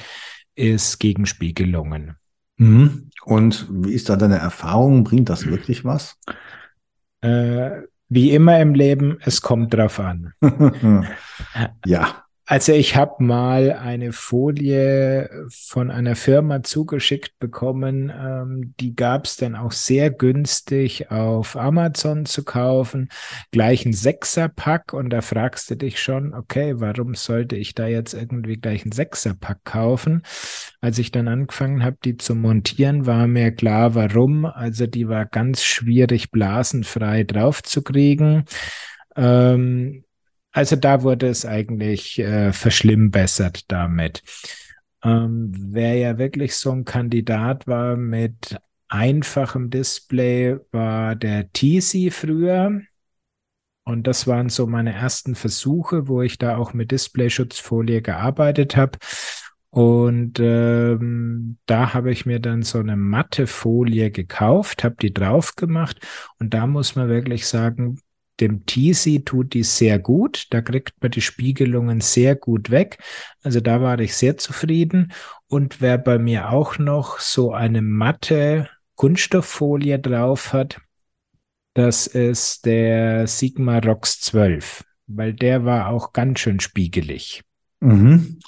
[0.57, 2.17] ist Gegenspiegelungen.
[2.57, 3.11] Mhm.
[3.25, 5.05] Und wie ist da deine Erfahrung?
[5.05, 6.19] Bringt das wirklich was?
[7.21, 10.33] Äh, wie immer im Leben, es kommt drauf an.
[11.85, 12.26] ja.
[12.49, 19.37] Also ich habe mal eine Folie von einer Firma zugeschickt bekommen, ähm, die gab es
[19.37, 23.09] dann auch sehr günstig auf Amazon zu kaufen,
[23.51, 28.15] gleich ein Sechserpack und da fragst du dich schon, okay, warum sollte ich da jetzt
[28.15, 30.23] irgendwie gleich ein Sechserpack kaufen?
[30.81, 34.45] Als ich dann angefangen habe, die zu montieren, war mir klar, warum.
[34.45, 38.45] Also die war ganz schwierig blasenfrei draufzukriegen.
[39.17, 40.05] Ähm,
[40.57, 44.23] also da wurde es eigentlich äh, verschlimmbessert damit.
[45.05, 48.57] Ähm, wer ja wirklich so ein Kandidat war mit
[48.89, 52.81] einfachem Display, war der TC früher.
[53.85, 58.99] Und das waren so meine ersten Versuche, wo ich da auch mit Displayschutzfolie gearbeitet habe.
[59.69, 65.55] Und ähm, da habe ich mir dann so eine matte Folie gekauft, habe die drauf
[65.55, 66.01] gemacht.
[66.39, 68.01] Und da muss man wirklich sagen,
[68.41, 70.47] dem Teasy tut die sehr gut.
[70.51, 72.99] Da kriegt man die Spiegelungen sehr gut weg.
[73.43, 75.13] Also da war ich sehr zufrieden.
[75.49, 80.81] Und wer bei mir auch noch so eine matte Kunststofffolie drauf hat,
[81.75, 87.43] das ist der Sigma Rox 12, weil der war auch ganz schön spiegelig.
[87.81, 88.39] Mhm.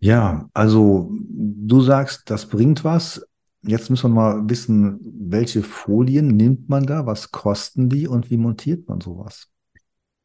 [0.00, 3.24] Ja, also du sagst, das bringt was.
[3.62, 8.36] Jetzt müssen wir mal wissen, welche Folien nimmt man da, was kosten die und wie
[8.36, 9.48] montiert man sowas?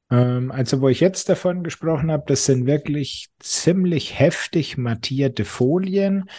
[0.10, 6.30] Ähm, also, wo ich jetzt davon gesprochen habe, das sind wirklich ziemlich heftig mattierte Folien.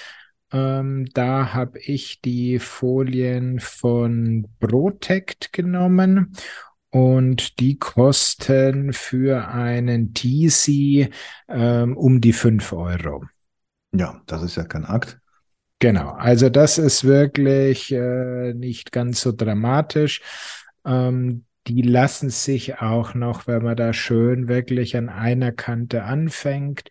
[0.51, 6.33] Ähm, da habe ich die Folien von Protect genommen
[6.91, 11.11] und die kosten für einen TC
[11.49, 13.25] ähm, um die 5 Euro.
[13.93, 15.21] Ja, das ist ja kein Akt.
[15.81, 20.23] Genau, also das ist wirklich äh, nicht ganz so dramatisch.
[20.85, 26.89] Ähm, die lassen sich auch noch, wenn man da schön wirklich an einer Kante anfängt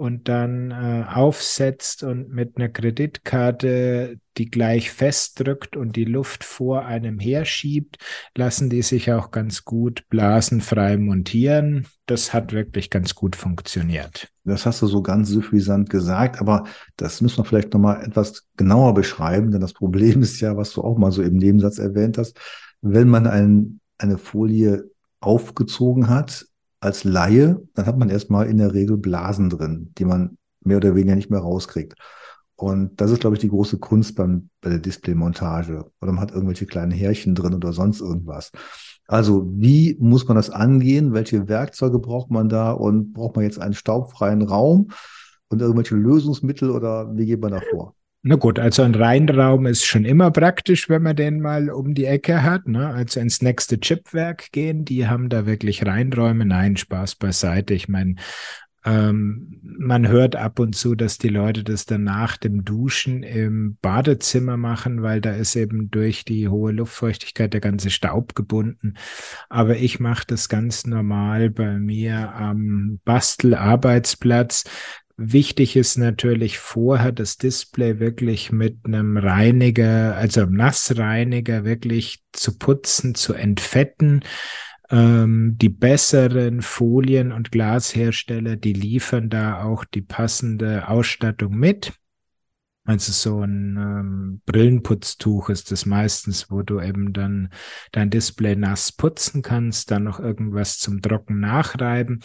[0.00, 6.86] und dann äh, aufsetzt und mit einer Kreditkarte die gleich festdrückt und die Luft vor
[6.86, 7.98] einem herschiebt,
[8.34, 11.86] lassen die sich auch ganz gut blasenfrei montieren.
[12.06, 14.28] Das hat wirklich ganz gut funktioniert.
[14.44, 16.64] Das hast du so ganz suffisant gesagt, aber
[16.96, 20.80] das müssen wir vielleicht nochmal etwas genauer beschreiben, denn das Problem ist ja, was du
[20.80, 22.38] auch mal so im Nebensatz erwähnt hast,
[22.80, 24.84] wenn man ein, eine Folie
[25.20, 26.46] aufgezogen hat,
[26.80, 30.94] als Laie, dann hat man erstmal in der Regel Blasen drin, die man mehr oder
[30.94, 31.94] weniger nicht mehr rauskriegt.
[32.56, 35.86] Und das ist, glaube ich, die große Kunst beim, bei der Displaymontage.
[36.02, 38.52] Oder man hat irgendwelche kleinen Härchen drin oder sonst irgendwas.
[39.06, 41.14] Also, wie muss man das angehen?
[41.14, 42.72] Welche Werkzeuge braucht man da?
[42.72, 44.88] Und braucht man jetzt einen staubfreien Raum
[45.48, 47.94] und irgendwelche Lösungsmittel oder wie geht man da vor?
[48.22, 52.04] Na gut, also ein Reinraum ist schon immer praktisch, wenn man den mal um die
[52.04, 52.68] Ecke hat.
[52.68, 52.86] Ne?
[52.88, 56.44] Also ins nächste Chipwerk gehen, die haben da wirklich Reinräume.
[56.44, 57.72] Nein, Spaß beiseite.
[57.74, 58.16] Ich meine,
[58.84, 63.76] Ähm, man hört ab und zu, dass die Leute das dann nach dem Duschen im
[63.82, 68.94] Badezimmer machen, weil da ist eben durch die hohe Luftfeuchtigkeit der ganze Staub gebunden.
[69.50, 74.64] Aber ich mache das ganz normal bei mir am Bastelarbeitsplatz.
[75.22, 82.56] Wichtig ist natürlich vorher das Display wirklich mit einem Reiniger, also einem Nassreiniger wirklich zu
[82.56, 84.24] putzen, zu entfetten
[84.88, 91.92] ähm, die besseren Folien- und Glashersteller, die liefern da auch die passende Ausstattung mit.
[92.84, 97.50] Also so ein ähm, Brillenputztuch ist das meistens, wo du eben dann
[97.92, 102.20] dein Display nass putzen kannst, dann noch irgendwas zum Trocken nachreiben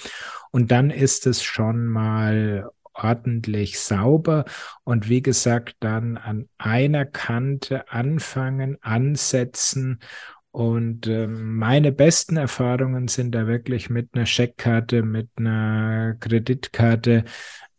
[0.52, 4.46] und dann ist es schon mal ordentlich sauber
[4.84, 10.00] und wie gesagt dann an einer Kante anfangen, ansetzen.
[10.52, 17.26] Und ähm, meine besten Erfahrungen sind da wirklich mit einer Scheckkarte, mit einer Kreditkarte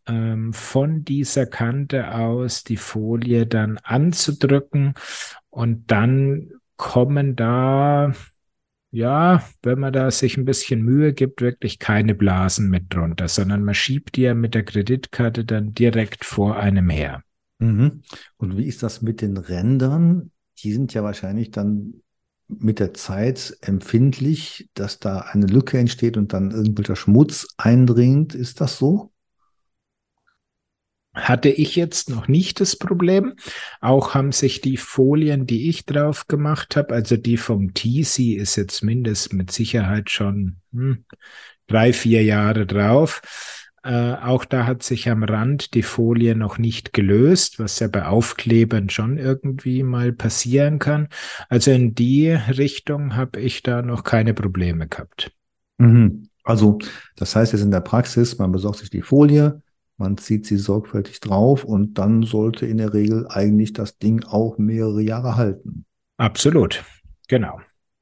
[0.07, 4.95] ähm, von dieser Kante aus die Folie dann anzudrücken.
[5.49, 8.12] Und dann kommen da
[8.97, 13.62] ja, wenn man da sich ein bisschen Mühe gibt, wirklich keine Blasen mit drunter, sondern
[13.62, 17.22] man schiebt die ja mit der Kreditkarte dann direkt vor einem her.
[17.59, 18.01] Mhm.
[18.38, 20.30] Und wie ist das mit den Rändern?
[20.61, 22.01] Die sind ja wahrscheinlich dann
[22.49, 28.34] mit der Zeit empfindlich, dass da eine Lücke entsteht und dann irgendwelcher Schmutz eindringt.
[28.34, 29.12] Ist das so?
[31.17, 33.35] Hatte ich jetzt noch nicht das Problem.
[33.81, 38.57] Auch haben sich die Folien, die ich drauf gemacht habe, also die vom TC ist
[38.57, 41.05] jetzt mindestens mit Sicherheit schon hm,
[41.67, 43.23] drei, vier Jahre drauf
[43.87, 48.05] äh, auch da hat sich am Rand die Folie noch nicht gelöst, was ja bei
[48.05, 51.09] Aufklebern schon irgendwie mal passieren kann.
[51.49, 55.31] Also in die Richtung habe ich da noch keine Probleme gehabt.
[55.79, 56.29] Mhm.
[56.43, 56.79] Also
[57.14, 59.62] das heißt jetzt in der Praxis, man besorgt sich die Folie,
[59.99, 64.59] man zieht sie sorgfältig drauf und dann sollte in der Regel eigentlich das Ding auch
[64.59, 65.86] mehrere Jahre halten.
[66.18, 66.84] Absolut,
[67.28, 67.61] genau.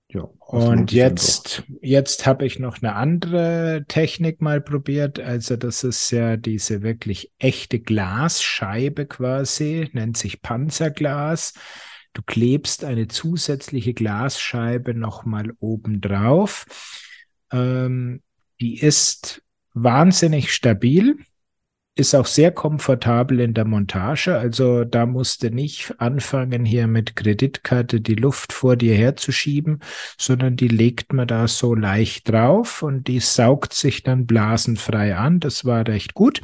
[0.09, 5.19] Ja, und jetzt, jetzt habe ich noch eine andere Technik mal probiert.
[5.19, 11.55] Also das ist ja diese wirklich echte Glasscheibe quasi, nennt sich Panzerglas.
[12.13, 16.67] Du klebst eine zusätzliche Glasscheibe nochmal oben drauf.
[17.51, 18.23] Ähm,
[18.61, 19.43] die ist
[19.73, 21.19] wahnsinnig stabil
[21.97, 24.37] ist auch sehr komfortabel in der Montage.
[24.37, 29.81] Also da musste nicht anfangen, hier mit Kreditkarte die Luft vor dir herzuschieben,
[30.19, 35.39] sondern die legt man da so leicht drauf und die saugt sich dann blasenfrei an.
[35.39, 36.41] Das war recht gut.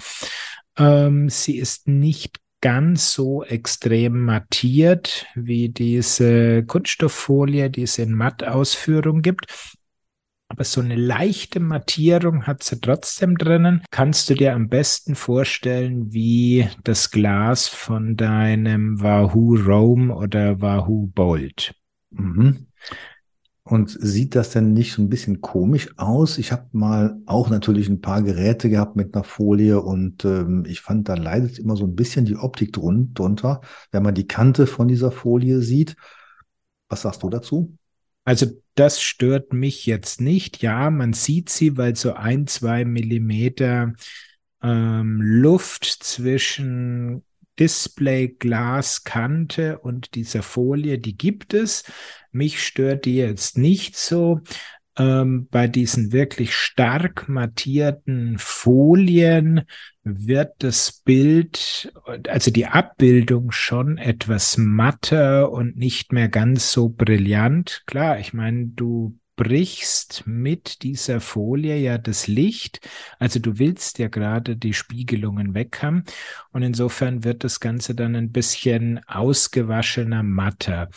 [0.78, 9.22] Ähm, sie ist nicht ganz so extrem mattiert wie diese Kunststofffolie, die es in Mattausführung
[9.22, 9.46] gibt
[10.51, 13.82] aber so eine leichte Mattierung hat sie trotzdem drinnen.
[13.92, 21.07] Kannst du dir am besten vorstellen, wie das Glas von deinem Wahoo Rome oder Wahoo
[21.07, 21.72] Bolt.
[22.11, 22.66] Mhm.
[23.62, 26.36] Und sieht das denn nicht so ein bisschen komisch aus?
[26.36, 30.80] Ich habe mal auch natürlich ein paar Geräte gehabt mit einer Folie und ähm, ich
[30.80, 33.61] fand, da leidet immer so ein bisschen die Optik drunter,
[33.92, 35.94] wenn man die Kante von dieser Folie sieht.
[36.88, 37.76] Was sagst du dazu?
[38.24, 38.46] Also
[38.81, 40.62] das stört mich jetzt nicht.
[40.62, 43.93] Ja, man sieht sie, weil so ein, zwei Millimeter
[44.62, 47.22] ähm, Luft zwischen
[47.59, 51.85] Display, Glaskante und dieser Folie, die gibt es.
[52.33, 54.41] Mich stört die jetzt nicht so
[54.99, 59.62] ähm, bei diesen wirklich stark mattierten Folien
[60.03, 61.93] wird das Bild,
[62.28, 67.82] also die Abbildung schon etwas matter und nicht mehr ganz so brillant.
[67.86, 72.86] Klar, ich meine, du brichst mit dieser Folie ja das Licht.
[73.18, 76.05] Also du willst ja gerade die Spiegelungen weg haben.
[76.53, 80.91] Und insofern wird das Ganze dann ein bisschen ausgewaschener, matter.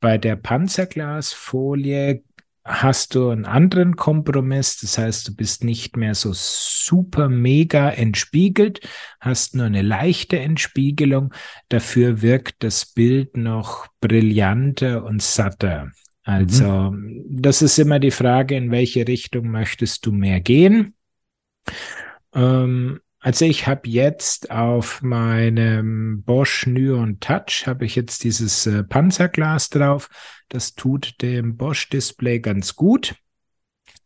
[0.00, 2.22] Bei der Panzerglasfolie
[2.66, 4.78] hast du einen anderen Kompromiss.
[4.80, 8.80] Das heißt, du bist nicht mehr so super mega entspiegelt,
[9.20, 11.32] hast nur eine leichte Entspiegelung.
[11.68, 15.92] Dafür wirkt das Bild noch brillanter und satter.
[16.24, 17.24] Also, mhm.
[17.28, 20.94] das ist immer die Frage, in welche Richtung möchtest du mehr gehen?
[22.34, 28.84] Ähm, also ich habe jetzt auf meinem Bosch Nyon Touch habe ich jetzt dieses äh,
[28.84, 30.08] Panzerglas drauf.
[30.48, 33.16] Das tut dem Bosch Display ganz gut.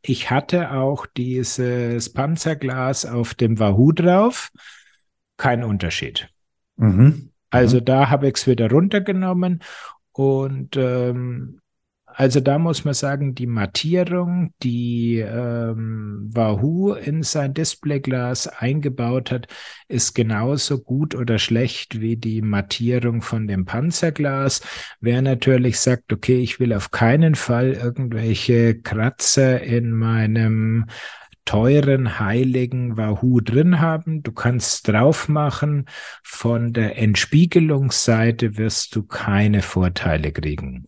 [0.02, 4.50] Ich hatte auch dieses Panzerglas auf dem Wahoo drauf.
[5.36, 6.30] Kein Unterschied.
[6.76, 7.30] Mhm.
[7.50, 7.84] Also mhm.
[7.84, 9.62] da habe ich es wieder runtergenommen
[10.12, 11.60] und ähm,
[12.14, 19.46] Also da muss man sagen, die Mattierung, die ähm, Wahoo in sein Displayglas eingebaut hat,
[19.88, 24.60] ist genauso gut oder schlecht wie die Mattierung von dem Panzerglas.
[25.00, 30.86] Wer natürlich sagt, okay, ich will auf keinen Fall irgendwelche Kratzer in meinem
[31.44, 34.22] teuren, heiligen Wahoo drin haben.
[34.22, 35.86] Du kannst drauf machen.
[36.22, 40.86] Von der Entspiegelungsseite wirst du keine Vorteile kriegen.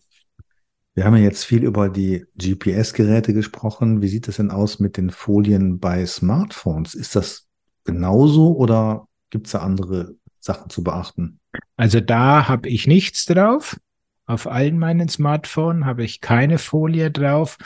[0.95, 4.01] Wir haben ja jetzt viel über die GPS-Geräte gesprochen.
[4.01, 6.93] Wie sieht es denn aus mit den Folien bei Smartphones?
[6.93, 7.47] Ist das
[7.83, 11.39] genauso oder gibt es da andere Sachen zu beachten?
[11.77, 13.79] Also da habe ich nichts drauf.
[14.25, 17.57] Auf allen meinen Smartphones habe ich keine Folie drauf.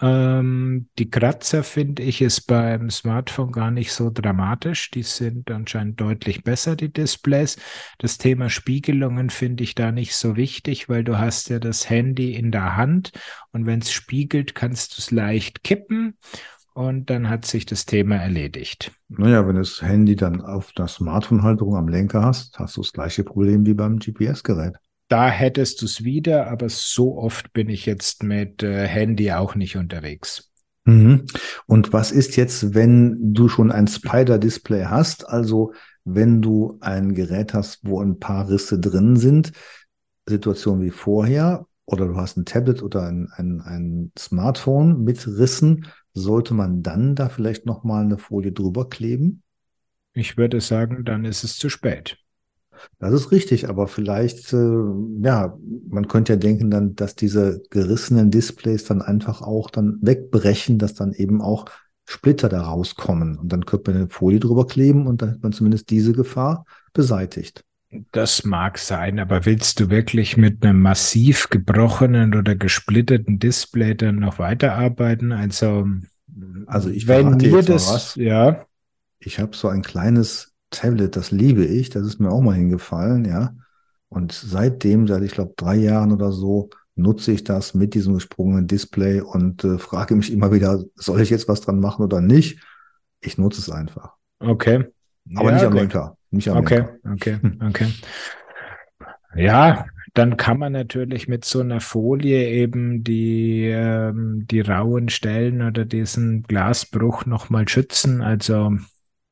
[0.00, 4.90] Ähm, die Kratzer finde ich ist beim Smartphone gar nicht so dramatisch.
[4.90, 7.56] Die sind anscheinend deutlich besser, die Displays.
[7.98, 12.34] Das Thema Spiegelungen finde ich da nicht so wichtig, weil du hast ja das Handy
[12.34, 13.12] in der Hand
[13.52, 16.16] und wenn es spiegelt, kannst du es leicht kippen
[16.74, 18.92] und dann hat sich das Thema erledigt.
[19.08, 22.92] Naja, wenn du das Handy dann auf der Smartphone-Halterung am Lenker hast, hast du das
[22.92, 24.78] gleiche Problem wie beim GPS-Gerät
[25.08, 29.54] da hättest du es wieder, aber so oft bin ich jetzt mit äh, Handy auch
[29.54, 30.50] nicht unterwegs.
[30.84, 31.26] Mhm.
[31.66, 35.72] Und was ist jetzt, wenn du schon ein Spider-Display hast, also
[36.04, 39.52] wenn du ein Gerät hast, wo ein paar Risse drin sind,
[40.26, 45.86] Situation wie vorher, oder du hast ein Tablet oder ein, ein, ein Smartphone mit Rissen,
[46.12, 49.42] sollte man dann da vielleicht nochmal eine Folie drüber kleben?
[50.12, 52.18] Ich würde sagen, dann ist es zu spät.
[52.98, 54.82] Das ist richtig, aber vielleicht, äh,
[55.22, 55.56] ja,
[55.88, 60.94] man könnte ja denken dann, dass diese gerissenen Displays dann einfach auch dann wegbrechen, dass
[60.94, 61.66] dann eben auch
[62.08, 63.38] Splitter da rauskommen.
[63.38, 66.64] Und dann könnte man eine Folie drüber kleben und dann hat man zumindest diese Gefahr
[66.92, 67.64] beseitigt.
[68.12, 74.16] Das mag sein, aber willst du wirklich mit einem massiv gebrochenen oder gesplitterten Display dann
[74.16, 75.32] noch weiterarbeiten?
[75.32, 75.86] Also,
[76.66, 78.14] also ich wenn mir das, was.
[78.16, 78.66] ja.
[79.20, 83.24] Ich habe so ein kleines Tablet, das liebe ich, das ist mir auch mal hingefallen,
[83.24, 83.54] ja.
[84.08, 88.66] Und seitdem, seit ich glaube drei Jahren oder so, nutze ich das mit diesem gesprungenen
[88.66, 92.60] Display und äh, frage mich immer wieder, soll ich jetzt was dran machen oder nicht?
[93.20, 94.14] Ich nutze es einfach.
[94.40, 94.86] Okay.
[95.34, 95.80] Aber ja, nicht am gut.
[95.80, 96.16] Lenker.
[96.30, 97.12] Nicht am okay, Lenker.
[97.12, 97.92] okay, okay.
[99.36, 105.62] Ja, dann kann man natürlich mit so einer Folie eben die, ähm, die rauen Stellen
[105.62, 108.22] oder diesen Glasbruch nochmal schützen.
[108.22, 108.76] Also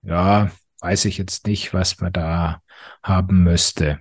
[0.03, 0.51] ja,
[0.87, 2.63] weiß ich jetzt nicht, was man da
[3.03, 3.99] haben müsste.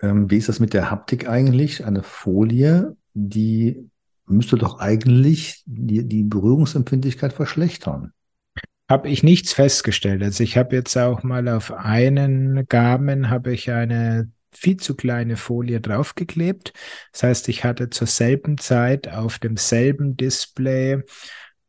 [0.00, 1.84] Ähm, wie ist das mit der Haptik eigentlich?
[1.84, 3.90] Eine Folie, die
[4.26, 8.12] müsste doch eigentlich die, die Berührungsempfindlichkeit verschlechtern.
[8.88, 10.22] Habe ich nichts festgestellt.
[10.22, 15.36] Also ich habe jetzt auch mal auf einen Garmin habe ich eine viel zu kleine
[15.36, 16.72] Folie draufgeklebt.
[17.10, 21.02] Das heißt, ich hatte zur selben Zeit auf demselben Display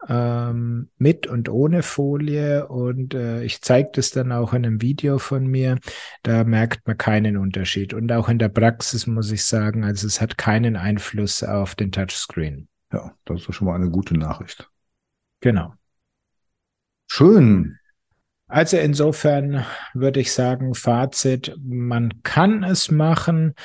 [0.07, 5.17] ähm, mit und ohne Folie und äh, ich zeige das dann auch in einem Video
[5.17, 5.79] von mir.
[6.23, 10.21] Da merkt man keinen Unterschied und auch in der Praxis muss ich sagen, also es
[10.21, 12.67] hat keinen Einfluss auf den Touchscreen.
[12.91, 14.69] Ja, das ist schon mal eine gute Nachricht.
[15.39, 15.73] Genau.
[17.07, 17.77] Schön.
[18.47, 23.55] Also insofern würde ich sagen, Fazit, man kann es machen.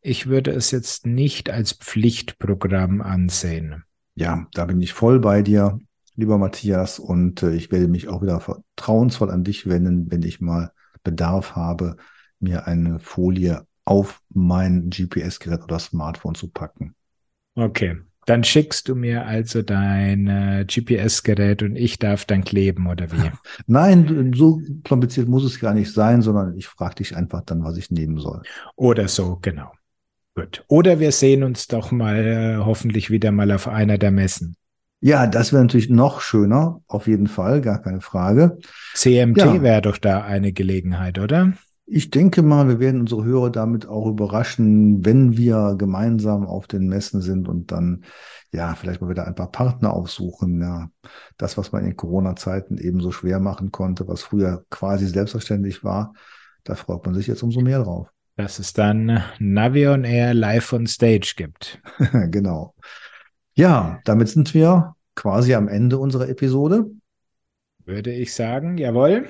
[0.00, 3.84] Ich würde es jetzt nicht als Pflichtprogramm ansehen.
[4.14, 5.80] Ja, da bin ich voll bei dir
[6.18, 10.40] lieber Matthias, und äh, ich werde mich auch wieder vertrauensvoll an dich wenden, wenn ich
[10.40, 10.72] mal
[11.04, 11.96] Bedarf habe,
[12.40, 16.94] mir eine Folie auf mein GPS-Gerät oder Smartphone zu packen.
[17.54, 23.10] Okay, dann schickst du mir also dein äh, GPS-Gerät und ich darf dann kleben oder
[23.12, 23.30] wie?
[23.68, 27.76] Nein, so kompliziert muss es gar nicht sein, sondern ich frage dich einfach dann, was
[27.76, 28.42] ich nehmen soll.
[28.74, 29.72] Oder so, genau.
[30.34, 30.64] Gut.
[30.68, 34.56] Oder wir sehen uns doch mal äh, hoffentlich wieder mal auf einer der Messen.
[35.00, 38.58] Ja, das wäre natürlich noch schöner, auf jeden Fall, gar keine Frage.
[38.94, 39.62] CMT ja.
[39.62, 41.52] wäre doch da eine Gelegenheit, oder?
[41.86, 46.86] Ich denke mal, wir werden unsere Hörer damit auch überraschen, wenn wir gemeinsam auf den
[46.86, 48.04] Messen sind und dann
[48.52, 50.60] ja vielleicht mal wieder ein paar Partner aufsuchen.
[50.60, 50.90] Ja,
[51.38, 56.12] das, was man in Corona-Zeiten eben so schwer machen konnte, was früher quasi selbstverständlich war,
[56.64, 58.08] da freut man sich jetzt umso mehr drauf.
[58.36, 61.80] Dass es dann Navion Air live on Stage gibt.
[62.30, 62.74] genau.
[63.58, 66.92] Ja, damit sind wir quasi am Ende unserer Episode.
[67.84, 69.28] Würde ich sagen, jawohl.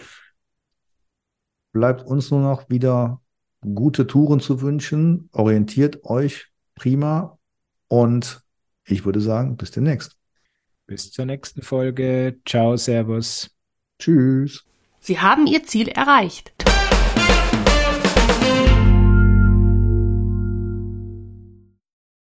[1.73, 3.23] Bleibt uns nur noch wieder
[3.63, 5.31] gute Touren zu wünschen.
[5.33, 7.39] Orientiert euch prima
[7.89, 8.43] und
[8.85, 10.19] ich würde sagen, bis demnächst.
[10.87, 12.39] Bis zur nächsten Folge.
[12.47, 13.51] Ciao, Servus.
[13.99, 14.67] Tschüss.
[15.01, 16.53] Sie haben Ihr Ziel erreicht.